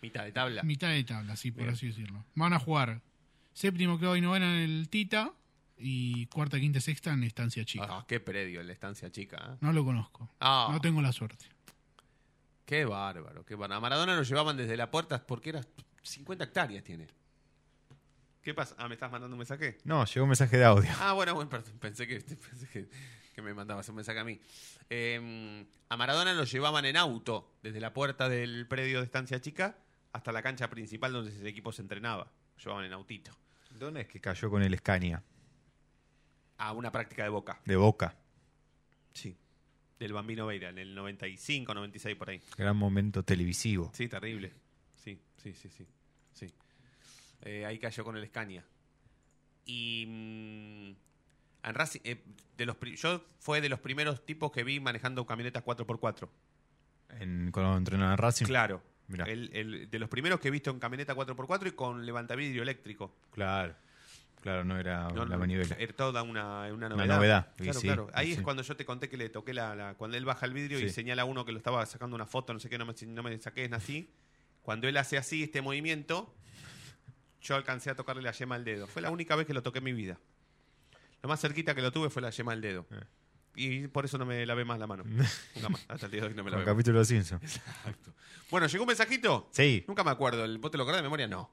[0.00, 0.62] Mitad de tabla.
[0.62, 1.74] Mitad de tabla, sí, por Bien.
[1.74, 2.24] así decirlo.
[2.34, 3.00] Van a jugar
[3.52, 5.32] séptimo que hoy no en el Tita
[5.76, 7.86] y cuarta, quinta, sexta en Estancia Chica.
[7.88, 9.36] Ah, qué predio, la estancia chica.
[9.36, 9.56] ¿eh?
[9.60, 10.28] No lo conozco.
[10.40, 10.68] Ah.
[10.70, 11.46] No tengo la suerte.
[12.64, 13.78] Qué bárbaro, qué bárbaro.
[13.78, 15.62] A Maradona lo llevaban desde la puerta porque era
[16.02, 17.06] 50 hectáreas tiene.
[18.42, 18.74] ¿Qué pasa?
[18.78, 19.78] Ah, ¿me estás mandando un mensaje?
[19.84, 20.90] No, llegó un mensaje de audio.
[21.00, 22.20] Ah, bueno, bueno, perdón, pensé que,
[22.50, 22.88] pensé que,
[23.34, 24.40] que me mandabas un mensaje a mí.
[24.90, 29.78] Eh, a Maradona lo llevaban en auto desde la puerta del predio de Estancia Chica
[30.18, 32.30] hasta la cancha principal donde ese equipo se entrenaba.
[32.62, 33.30] Llevaban en autito.
[33.70, 35.22] ¿Dónde es que cayó con el Scania?
[36.58, 37.60] A una práctica de boca.
[37.64, 38.16] De Boca.
[39.12, 39.36] Sí.
[39.98, 42.42] Del Bambino Veira, en el 95, 96 por ahí.
[42.56, 43.90] Gran momento televisivo.
[43.94, 44.52] Sí, terrible.
[44.96, 45.86] Sí, sí, sí, sí.
[46.32, 46.52] sí.
[47.42, 48.64] Eh, ahí cayó con el Scania.
[49.66, 52.24] Y mm, en Racing, eh,
[52.56, 56.28] de los yo fue de los primeros tipos que vi manejando camionetas 4x4.
[57.20, 58.46] En, cuando entrenaba en Racing.
[58.46, 58.82] Claro.
[59.26, 63.14] El- el- de los primeros que he visto en camioneta 4x4 y con levantavidrio eléctrico.
[63.32, 63.74] Claro.
[64.42, 65.74] Claro, no era No, la manivela.
[65.78, 67.16] Era toda una, una Una novedad.
[67.16, 68.08] novedad, Claro, sí, claro.
[68.14, 69.74] Ahí es cuando yo te conté que le toqué la.
[69.74, 72.26] la- cuando él baja el vidrio y señala a uno que lo estaba sacando una
[72.26, 74.12] foto, no sé qué, no me, no me saques así.
[74.62, 76.32] Cuando él hace así este movimiento,
[77.40, 78.86] yo alcancé a tocarle la yema al dedo.
[78.86, 80.18] Fue la única vez que lo toqué en mi vida.
[81.22, 82.86] Lo más cerquita que lo tuve fue la yema al dedo.
[82.92, 83.00] Eh.
[83.56, 85.02] Y por eso no me lavé más la mano.
[85.56, 85.84] Nunca más.
[85.88, 86.64] Hasta el día de hoy no me lavé.
[86.64, 87.16] capítulo de.
[87.18, 88.07] Exacto.
[88.50, 89.48] Bueno, ¿llegó un mensajito?
[89.52, 89.84] Sí.
[89.86, 90.44] Nunca me acuerdo.
[90.44, 91.26] ¿El- ¿Vos te lo acordás de memoria?
[91.28, 91.50] No.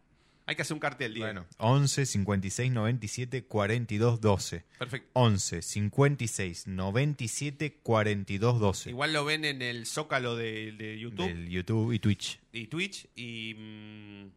[0.47, 1.25] Hay que hacer un cartel, Diego.
[1.25, 4.63] Bueno, 11 56 97 42 12.
[4.77, 5.09] Perfecto.
[5.13, 8.89] 11 56 97 42 12.
[8.91, 12.39] Igual lo ven en el zócalo de, de YouTube Del YouTube y Twitch.
[12.53, 13.07] y Twitch.
[13.15, 14.29] Y mm,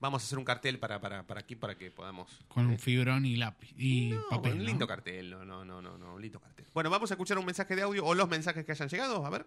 [0.00, 2.30] vamos a hacer un cartel para, para, para aquí para que podamos.
[2.46, 3.74] Con un fibrón y lápiz.
[3.76, 4.52] Y No, papel.
[4.52, 4.64] un ¿no?
[4.64, 5.28] lindo cartel.
[5.30, 6.66] No, no, no, no, no, un lindo cartel.
[6.72, 9.26] Bueno, vamos a escuchar un mensaje de audio o los mensajes que hayan llegado.
[9.26, 9.44] A ver.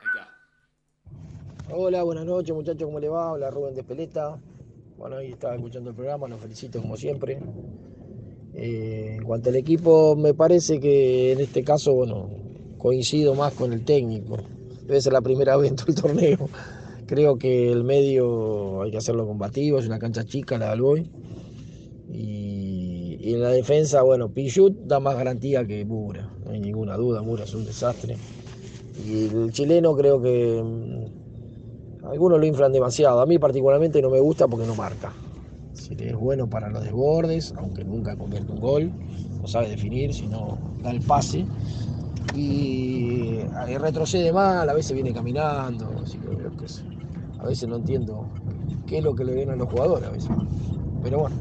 [0.00, 0.34] Ahí está.
[1.72, 3.30] Hola, buenas noches muchachos, ¿cómo le va?
[3.30, 4.36] Hola Rubén de Peleta.
[4.98, 7.38] Bueno, ahí estaba escuchando el programa, los felicito como siempre.
[8.54, 12.28] Eh, en cuanto al equipo, me parece que en este caso, bueno,
[12.76, 14.38] coincido más con el técnico.
[14.84, 16.48] Debe ser la primera vez en todo el torneo.
[17.06, 21.08] Creo que el medio hay que hacerlo combativo, es una cancha chica la del Boy.
[22.12, 26.96] Y, y en la defensa, bueno, Pichut da más garantía que Mura, no hay ninguna
[26.96, 28.16] duda, Mura es un desastre.
[29.06, 30.62] Y el chileno creo que
[32.10, 33.20] algunos lo inflan demasiado.
[33.20, 35.12] A mí particularmente no me gusta porque no marca.
[35.72, 38.92] Decir, es bueno para los desbordes, aunque nunca convierte un gol.
[39.40, 41.46] No sabe definir, sino da el pase.
[42.34, 43.38] Y
[43.78, 45.88] retrocede mal, a veces viene caminando.
[46.02, 46.28] Así que
[47.38, 48.26] a veces no entiendo
[48.86, 50.08] qué es lo que le ven a los jugadores.
[50.08, 50.30] A veces.
[51.02, 51.36] Pero bueno,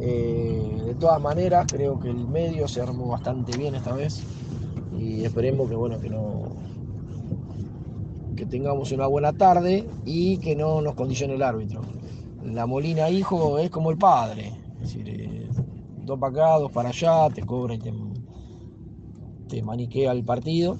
[0.00, 4.22] eh, de todas maneras creo que el medio se armó bastante bien esta vez.
[4.98, 6.55] Y esperemos que bueno que no,
[8.36, 11.80] que tengamos una buena tarde y que no nos condicione el árbitro.
[12.44, 15.48] La Molina hijo es como el padre, es decir, eh,
[16.04, 17.78] dos para acá, dos para allá, te cobra y
[19.48, 20.76] te, maniquea el partido.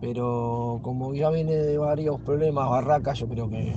[0.00, 3.74] Pero como ya viene de varios problemas, Barracas, yo creo que,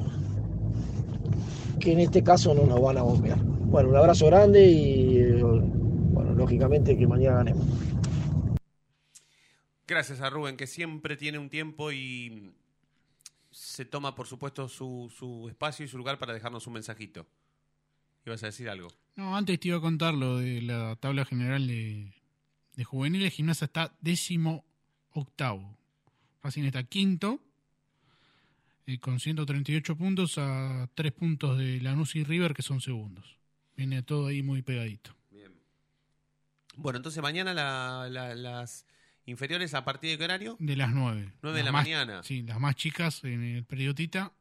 [1.80, 3.44] que en este caso no nos van a bombear.
[3.44, 7.66] Bueno, un abrazo grande y eh, bueno, lógicamente que mañana ganemos.
[9.92, 12.54] Gracias a Rubén, que siempre tiene un tiempo y
[13.52, 17.28] se toma, por supuesto, su, su espacio y su lugar para dejarnos un mensajito.
[18.26, 18.88] ¿Ibas a decir algo?
[19.18, 22.14] No, antes te iba a contar lo de la tabla general de,
[22.78, 23.34] de juveniles.
[23.34, 24.64] Gimnasia está décimo
[25.12, 25.78] octavo.
[26.42, 27.42] Racing está quinto
[28.88, 33.36] eh, con 138 puntos a 3 puntos de Lanús y River que son segundos.
[33.76, 35.14] Viene todo ahí muy pegadito.
[35.30, 35.52] Bien.
[36.78, 38.86] Bueno, entonces mañana la- la- las
[39.26, 40.56] inferiores a partir de qué horario?
[40.60, 41.34] De las 9.
[41.42, 42.24] 9 de la más- mañana.
[42.24, 44.34] Sí, las más chicas en el Periodita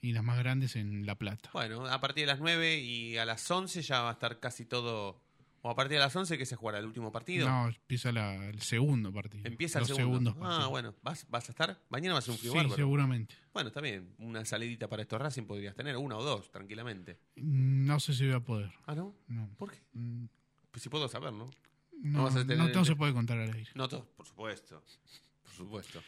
[0.00, 1.50] y las más grandes en La Plata.
[1.52, 4.64] Bueno, a partir de las 9 y a las 11 ya va a estar casi
[4.64, 5.20] todo
[5.64, 7.48] ¿O a partir de las 11 que se jugará el último partido?
[7.48, 9.46] No, empieza la- el segundo partido.
[9.46, 10.32] Empieza Los el segundo.
[10.32, 10.92] segundos ah, bueno.
[11.04, 11.80] ¿Vas, ¿Vas a estar?
[11.88, 12.74] Mañana va a ser un frío Sí, bárbaro.
[12.74, 13.36] seguramente.
[13.54, 14.12] Bueno, está bien.
[14.18, 17.20] Una salidita para estos Racing podrías tener, una o dos, tranquilamente.
[17.36, 18.72] No sé si voy a poder.
[18.88, 19.14] ¿Ah, no?
[19.28, 19.48] No.
[19.56, 19.78] ¿Por qué?
[19.92, 20.24] Mm,
[20.72, 21.48] Pues si puedo saber, ¿no?
[22.02, 23.70] No, vas a tener- no todo se puede contar al aire.
[23.74, 24.82] No todo, por supuesto.
[25.44, 26.02] Por supuesto.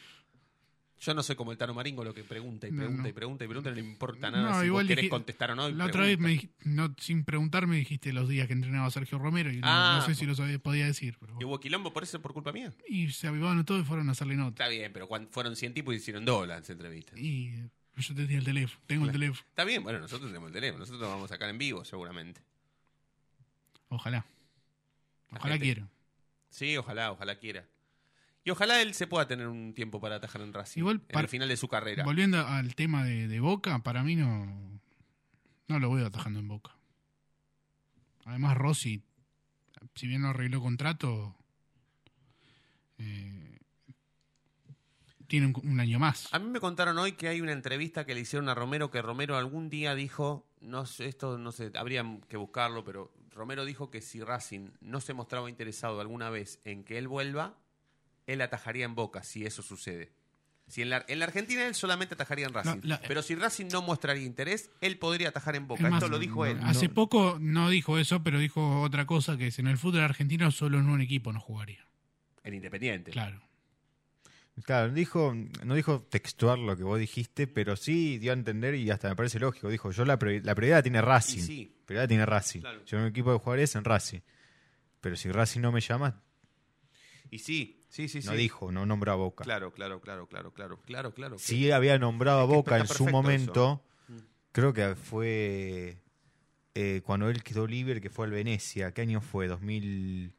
[1.01, 3.07] Yo no soy como el Tano Maringo, lo que pregunta y pregunta no.
[3.07, 4.49] y pregunta y pregunta, no le importa nada.
[4.53, 5.69] No, si igual vos querés dije- contestar o no.
[5.69, 9.19] La otra vez, me dijiste- no, sin preguntar, me dijiste los días que entrenaba Sergio
[9.19, 9.97] Romero y no, Ah.
[9.99, 11.17] no sé si lo sabía- podía decir.
[11.19, 12.73] Pero, ¿Y hubo quilombo por eso, por culpa mía?
[12.89, 14.63] y se avivaron todos y fueron a hacerle nota.
[14.63, 17.19] Está bien, pero cuando fueron 100 tipos y hicieron dólares entrevistas.
[17.19, 17.51] Y
[17.97, 19.41] yo tenía el teléfono, tengo el teléfono.
[19.49, 22.41] Está bien, bueno, nosotros tenemos el teléfono, nosotros lo vamos a sacar en vivo seguramente.
[23.89, 24.25] Ojalá.
[25.39, 25.89] Ojalá gente- quiera.
[26.49, 27.65] Sí, ojalá, ojalá quiera.
[28.43, 30.79] Y ojalá él se pueda tener un tiempo para atajar en Racing.
[30.81, 32.03] Igual, en el final de su carrera.
[32.03, 34.79] Volviendo al tema de, de Boca, para mí no,
[35.67, 36.71] no lo veo atajando en Boca.
[38.25, 39.01] Además, Rossi,
[39.95, 41.35] si bien no arregló contrato,
[42.99, 43.59] eh,
[45.27, 46.31] tiene un, un año más.
[46.33, 49.01] A mí me contaron hoy que hay una entrevista que le hicieron a Romero que
[49.01, 53.91] Romero algún día dijo, no sé, esto no sé, habría que buscarlo, pero Romero dijo
[53.91, 57.53] que si Racing no se mostraba interesado alguna vez en que él vuelva,
[58.27, 60.11] él atajaría en Boca, si eso sucede.
[60.67, 63.67] Si en la, en la Argentina él solamente atajaría en Racing, la- pero si Racing
[63.71, 65.83] no mostraría interés, él podría atajar en Boca.
[65.83, 66.57] Es más, esto lo dijo él.
[66.63, 70.49] Hace poco no dijo eso, pero dijo otra cosa, que es en el fútbol argentino
[70.49, 71.85] solo en un equipo no jugaría.
[72.43, 73.11] En Independiente.
[73.11, 73.41] Claro.
[74.63, 75.35] Claro, dijo,
[75.65, 79.15] no dijo textual lo que vos dijiste, pero sí dio a entender y hasta me
[79.15, 79.69] parece lógico.
[79.69, 81.41] Dijo, yo la, la prioridad tiene Racing.
[81.41, 81.75] Sí.
[81.85, 82.61] Prioridad tiene Racing.
[82.61, 82.85] Claro.
[82.85, 84.19] Yo un equipo de jugadores en Racing.
[85.01, 86.21] Pero si Racing no me llama,
[87.29, 88.37] Y sí, sí, sí, no sí.
[88.37, 89.43] dijo, no nombra a Boca.
[89.43, 91.37] Claro, claro, claro, claro, claro, claro, claro.
[91.37, 93.83] Sí había nombrado a que Boca en su momento.
[94.09, 94.23] eso.
[94.53, 95.97] Creo que fue
[96.73, 98.93] eh, cuando él quedó libre, que fue al Venecia.
[98.93, 99.47] ¿Qué año fue?
[99.47, 100.33] 2000...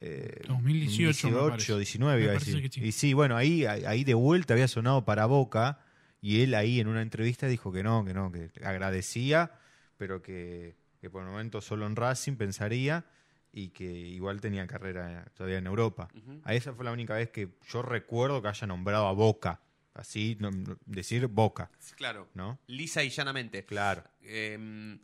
[0.00, 1.76] eh, 2018, me 18, parece.
[1.76, 2.70] 19 Me iba a decir.
[2.72, 2.84] sí.
[2.84, 5.80] Y sí, bueno, ahí, ahí de vuelta había sonado para Boca
[6.20, 9.52] y él ahí en una entrevista dijo que no, que no, que agradecía,
[9.96, 13.04] pero que, que por el momento solo en Racing pensaría
[13.52, 16.08] y que igual tenía carrera todavía en Europa.
[16.14, 16.40] Ujú.
[16.44, 19.60] A esa fue la única vez que yo recuerdo que haya nombrado a Boca.
[19.94, 21.70] Así, no- no- decir Boca.
[21.96, 22.28] Claro.
[22.34, 22.58] ¿No?
[22.66, 23.64] Lisa y llanamente.
[23.64, 24.04] Claro.
[24.20, 24.98] Eh,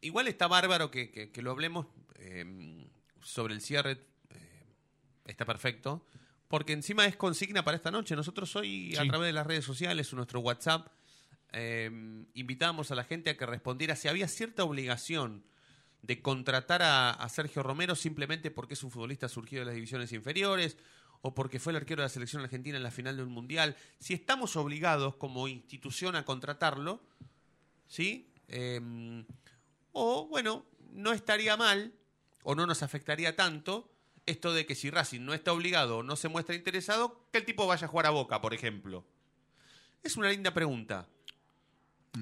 [0.00, 1.86] igual está bárbaro que, que- que lo hablemos
[2.18, 2.86] eh,
[3.20, 3.98] sobre el cierre.
[5.28, 6.04] Está perfecto.
[6.48, 8.16] Porque encima es consigna para esta noche.
[8.16, 10.88] Nosotros hoy, a través de las redes sociales nuestro WhatsApp,
[11.52, 11.90] eh,
[12.34, 15.44] invitábamos a la gente a que respondiera si había cierta obligación
[16.02, 20.12] de contratar a, a Sergio Romero simplemente porque es un futbolista surgido de las divisiones
[20.12, 20.76] inferiores
[21.20, 23.76] o porque fue el arquero de la selección argentina en la final de un mundial.
[23.98, 27.02] Si estamos obligados como institución a contratarlo,
[27.86, 28.32] ¿sí?
[28.46, 29.24] Eh,
[29.92, 31.92] o, bueno, no estaría mal,
[32.42, 33.90] o no nos afectaría tanto,
[34.28, 37.44] esto de que si Racing no está obligado o no se muestra interesado, que el
[37.44, 39.04] tipo vaya a jugar a Boca, por ejemplo.
[40.02, 41.08] Es una linda pregunta.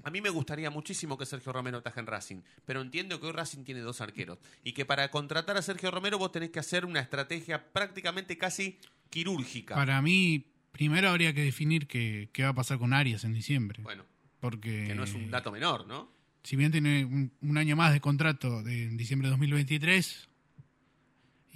[0.02, 3.32] A mí me gustaría muchísimo que Sergio Romero ataje en Racing, pero entiendo que hoy
[3.32, 6.84] Racing tiene dos arqueros y que para contratar a Sergio Romero vos tenés que hacer
[6.84, 8.78] una estrategia prácticamente casi
[9.10, 9.74] quirúrgica.
[9.74, 13.82] Para mí, primero habría que definir qué, qué va a pasar con Arias en diciembre.
[13.82, 14.04] Bueno,
[14.40, 16.14] Porque que no es un dato menor, ¿no?
[16.46, 20.28] si bien tiene un, un año más de contrato de en diciembre de 2023,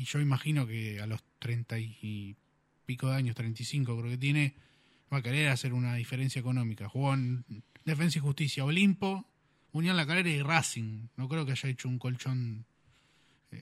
[0.00, 2.34] y yo imagino que a los 30 y
[2.86, 4.54] pico de años, 35 creo que tiene,
[5.12, 6.88] va a querer hacer una diferencia económica.
[6.88, 7.44] Jugó en
[7.84, 9.26] Defensa y Justicia, Olimpo,
[9.72, 11.08] Unión La Calera y Racing.
[11.18, 12.64] No creo que haya hecho un colchón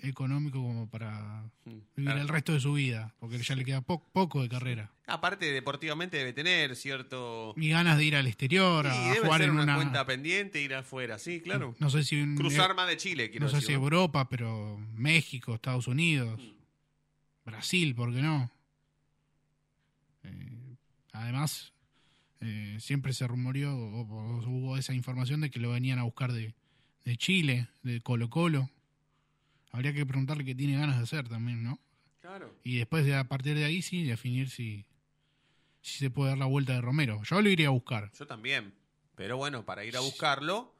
[0.02, 2.20] económico como para vivir claro.
[2.20, 4.90] el resto de su vida, porque ya le queda po- poco de carrera.
[5.06, 7.54] Aparte, deportivamente debe tener cierto...
[7.56, 9.74] Y ganas de ir al exterior, Y a debe jugar ser en una, una...
[9.76, 11.74] cuenta pendiente, ir afuera, sí, claro.
[11.78, 12.22] No sé si...
[12.34, 13.72] Cruzar más de Chile, quiero no sé decir, si.
[13.72, 16.38] Europa, pero México, Estados Unidos,
[17.46, 18.50] Brasil, ¿por qué no?
[20.24, 20.76] Eh,
[21.12, 21.72] además,
[22.40, 26.32] eh, siempre se rumoreó o, o hubo esa información de que lo venían a buscar
[26.32, 26.54] de,
[27.06, 28.68] de Chile, de Colo Colo.
[29.72, 31.78] Habría que preguntarle qué tiene ganas de hacer también, ¿no?
[32.20, 32.54] Claro.
[32.64, 34.84] Y después, de, a partir de ahí, sí, definir si,
[35.82, 37.22] si se puede dar la vuelta de Romero.
[37.24, 38.10] Yo lo iría a buscar.
[38.18, 38.72] Yo también.
[39.14, 40.74] Pero bueno, para ir a buscarlo,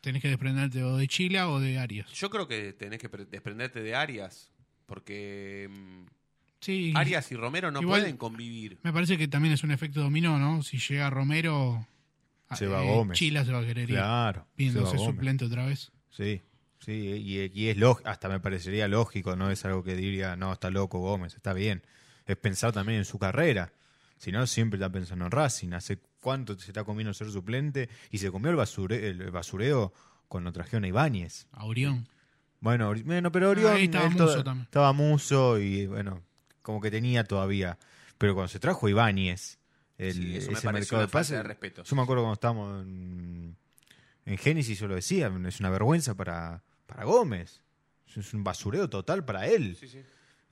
[0.00, 2.12] Tenés que desprenderte o de Chile o de Arias.
[2.12, 4.50] yo creo que tenés que pre- desprenderte de Arias.
[4.86, 6.06] Porque mm,
[6.60, 6.92] Sí.
[6.94, 8.78] Arias y Romero no Igual- pueden convivir.
[8.82, 10.62] Me parece que también es un efecto dominó, ¿no?
[10.62, 11.86] Si llega Romero,
[12.54, 13.18] Se va eh, Gómez.
[13.18, 13.96] Chila se va a querer ir.
[13.96, 15.90] Claro, Viéndose suplente otra vez.
[16.10, 16.40] Sí,
[16.86, 20.52] sí, y, y es lógico, hasta me parecería lógico, no es algo que diría, no,
[20.54, 21.82] está loco Gómez, está bien.
[22.24, 23.72] Es pensar también en su carrera.
[24.18, 25.72] Si no, siempre está pensando en Racing.
[25.74, 27.88] ¿Hace cuánto se está comiendo ser suplente?
[28.10, 29.92] Y se comió el, basure, el basureo
[30.26, 31.46] cuando trajeron a Ibáñez.
[31.52, 32.08] A Orión.
[32.60, 34.64] Bueno, bueno, pero Orión estaba toda- también.
[34.64, 36.22] estaba Muso y bueno,
[36.62, 37.78] como que tenía todavía.
[38.18, 39.58] Pero cuando se trajo Ibáñez,
[39.98, 42.34] el, Sí, eso me ese mercado una de pases, de respeto, Yo me acuerdo cuando
[42.34, 43.56] estábamos en,
[44.24, 47.62] en Génesis, yo lo decía, es una vergüenza para, para Gómez.
[48.14, 49.76] Es un basureo total para él.
[49.78, 50.02] Sí, sí.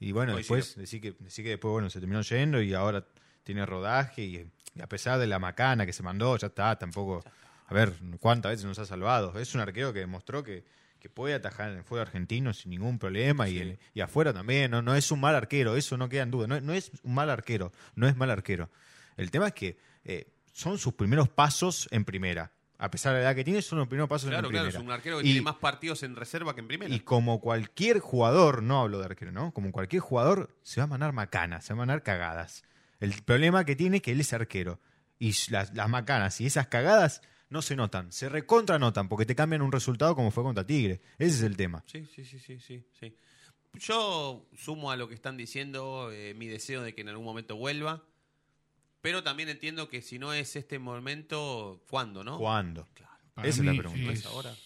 [0.00, 0.56] Y bueno, Coincido.
[0.56, 3.06] después, decir que, decir que después, bueno, se terminó yendo y ahora
[3.42, 7.22] tiene rodaje y, y a pesar de la macana que se mandó, ya está, tampoco...
[7.66, 9.38] A ver, ¿cuántas veces nos ha salvado?
[9.38, 10.64] Es un arquero que demostró que,
[11.00, 14.70] que puede atajar en el fútbol argentino sin ningún problema y, y afuera también.
[14.70, 16.46] No, no es un mal arquero, eso no queda en duda.
[16.46, 18.70] No, no es un mal arquero, no es mal arquero.
[19.16, 22.52] El tema es que eh, son sus primeros pasos en primera.
[22.78, 24.78] A pesar de la edad que tiene, son los primeros pasos Claro, en claro, primera.
[24.80, 26.92] es un arquero que Y- tiene más partidos en reserva que en primera.
[26.94, 29.52] y como cualquier jugador, no hablo de arquero, ¿no?
[29.52, 32.64] Como cualquier jugador, se va a mandar macanas, se va a mandar cagadas.
[33.00, 34.80] El problema que tiene es que él es arquero.
[35.18, 39.36] Y las, las macanas y esas cagadas no se notan, se recontra notan, porque te
[39.36, 41.00] cambian un resultado como fue contra Tigre.
[41.18, 41.84] Ese es el tema.
[41.86, 43.16] Sí, sí, sí, sí, sí, sí.
[43.74, 47.56] Yo sumo a lo que están diciendo eh, mi deseo de que en algún momento
[47.56, 48.02] vuelva,
[49.04, 52.38] pero también entiendo que si no es este momento, ¿cuándo, no?
[52.38, 52.88] ¿Cuándo?
[53.34, 54.02] Para Esa es la pregunta.
[54.02, 54.56] ¿No es- ahora?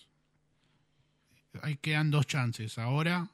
[1.61, 2.79] Ahí quedan dos chances.
[2.79, 3.29] Ahora,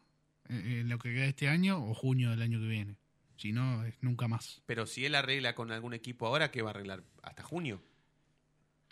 [0.49, 2.97] eh, en lo que queda de este año, o junio del año que viene.
[3.37, 4.63] Si no, es nunca más.
[4.65, 7.05] Pero si él arregla con algún equipo ahora, ¿qué va a arreglar?
[7.23, 7.83] ¿Hasta junio?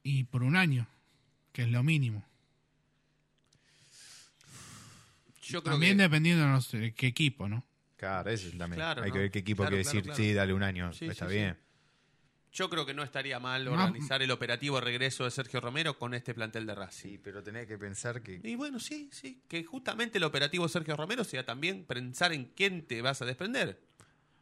[0.02, 0.86] Y por un año,
[1.54, 2.22] que es lo mínimo.
[5.44, 6.02] Yo creo También que...
[6.02, 7.64] dependiendo no sé, qué equipo, ¿no?
[7.96, 8.80] Claro, ese es también.
[8.80, 9.14] Claro, Hay ¿no?
[9.14, 10.22] que ver qué equipo Claro, quiere claro, decir, claro.
[10.22, 11.71] sí, dale un año, Sí, está sí, bien.
[12.53, 16.34] Yo creo que no estaría mal organizar el operativo regreso de Sergio Romero con este
[16.34, 17.11] plantel de Racing.
[17.12, 18.40] Sí, pero tenés que pensar que...
[18.44, 22.44] Y bueno, sí, sí, que justamente el operativo de Sergio Romero sea también pensar en
[22.55, 23.80] quién te vas a desprender.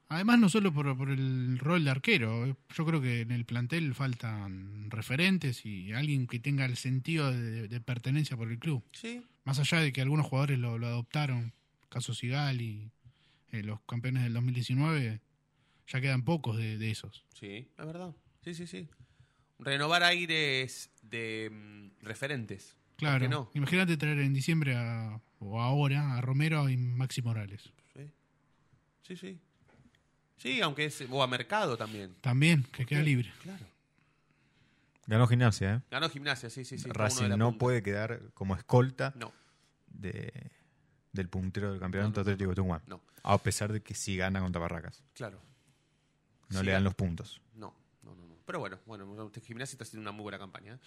[0.08, 2.44] Además, no solo por, por el rol de arquero.
[2.46, 7.30] eh, Yo creo que en el plantel faltan referentes y alguien que tenga el sentido
[7.30, 8.82] de, de pertenencia por el club.
[8.90, 9.22] Sí.
[9.44, 11.52] Más allá de que algunos jugadores lo, lo adoptaron,
[11.88, 12.90] caso Sigal y
[13.52, 15.20] eh, los campeones del 2019,
[15.90, 17.24] ya quedan pocos de, de esos.
[17.34, 18.14] Sí, es verdad.
[18.42, 18.88] Sí, sí, sí.
[19.58, 22.76] Renovar aires de mm, referentes.
[22.96, 23.50] ¿Por Claro, no?
[23.54, 27.70] imagínate traer en diciembre a- o ahora a Romero y Maxi Morales.
[29.02, 29.40] Sí, sí.
[30.36, 31.04] Sí, aunque es.
[31.10, 32.14] O a mercado también.
[32.20, 33.32] También, que queda Sí, libre.
[33.42, 33.66] Claro.
[35.06, 35.80] Ganó gimnasia, ¿eh?
[35.90, 36.86] Ganó gimnasia, sí, sí, sí.
[36.86, 37.58] está uno de Racing la no punta.
[37.58, 39.32] puede quedar como escolta No.
[39.88, 40.32] de,
[41.12, 42.82] del puntero del campeonato No, no, Atlético de Tucumán.
[42.86, 43.00] no.
[43.24, 45.02] A pesar de que sí gana contra Barracas.
[45.14, 45.42] Claro.
[46.50, 47.40] No Sí, le dan los puntos.
[47.54, 48.36] No, no, no, no.
[48.44, 50.74] Pero bueno, bueno, gimnasia está haciendo una muy buena campaña.
[50.74, 50.78] ¿eh?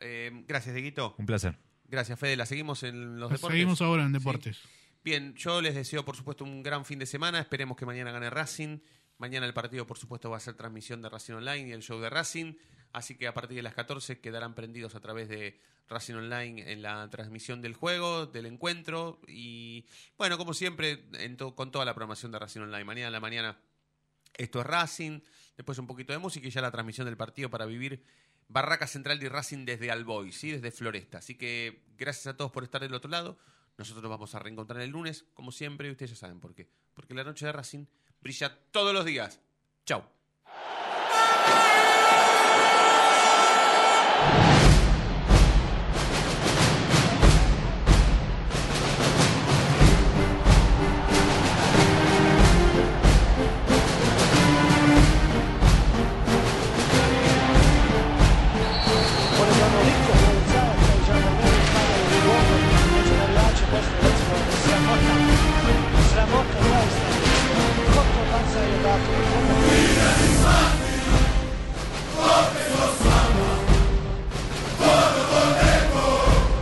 [0.00, 1.14] Eh, gracias, Dieguito.
[1.18, 1.56] Un placer.
[1.88, 2.36] Gracias, Fede.
[2.36, 3.54] La seguimos en los deportes.
[3.56, 4.14] Seguimos ahora en Sí.
[4.18, 4.60] deportes.
[5.04, 7.40] Bien, yo les deseo, por supuesto, un gran fin de semana.
[7.40, 8.78] Esperemos que mañana gane Racing.
[9.18, 12.00] Mañana el partido, por supuesto, va a ser transmisión de Racing Online y el show
[12.00, 12.54] de Racing.
[12.92, 16.82] Así que a partir de las 14 quedarán prendidos a través de Racing Online en
[16.82, 19.20] la transmisión del juego, del encuentro.
[19.28, 19.86] Y
[20.16, 22.84] bueno, como siempre, en to- con toda la programación de Racing Online.
[22.84, 23.58] Mañana en la mañana
[24.34, 25.20] esto es Racing.
[25.56, 28.04] Después un poquito de música y ya la transmisión del partido para vivir
[28.48, 30.50] Barraca Central de Racing desde Alboy, ¿sí?
[30.50, 31.18] desde Floresta.
[31.18, 33.38] Así que gracias a todos por estar del otro lado.
[33.78, 36.68] Nosotros nos vamos a reencontrar el lunes, como siempre, y ustedes ya saben por qué.
[36.94, 37.86] Porque la noche de Racing
[38.20, 39.40] brilla todos los días.
[39.86, 40.04] Chau.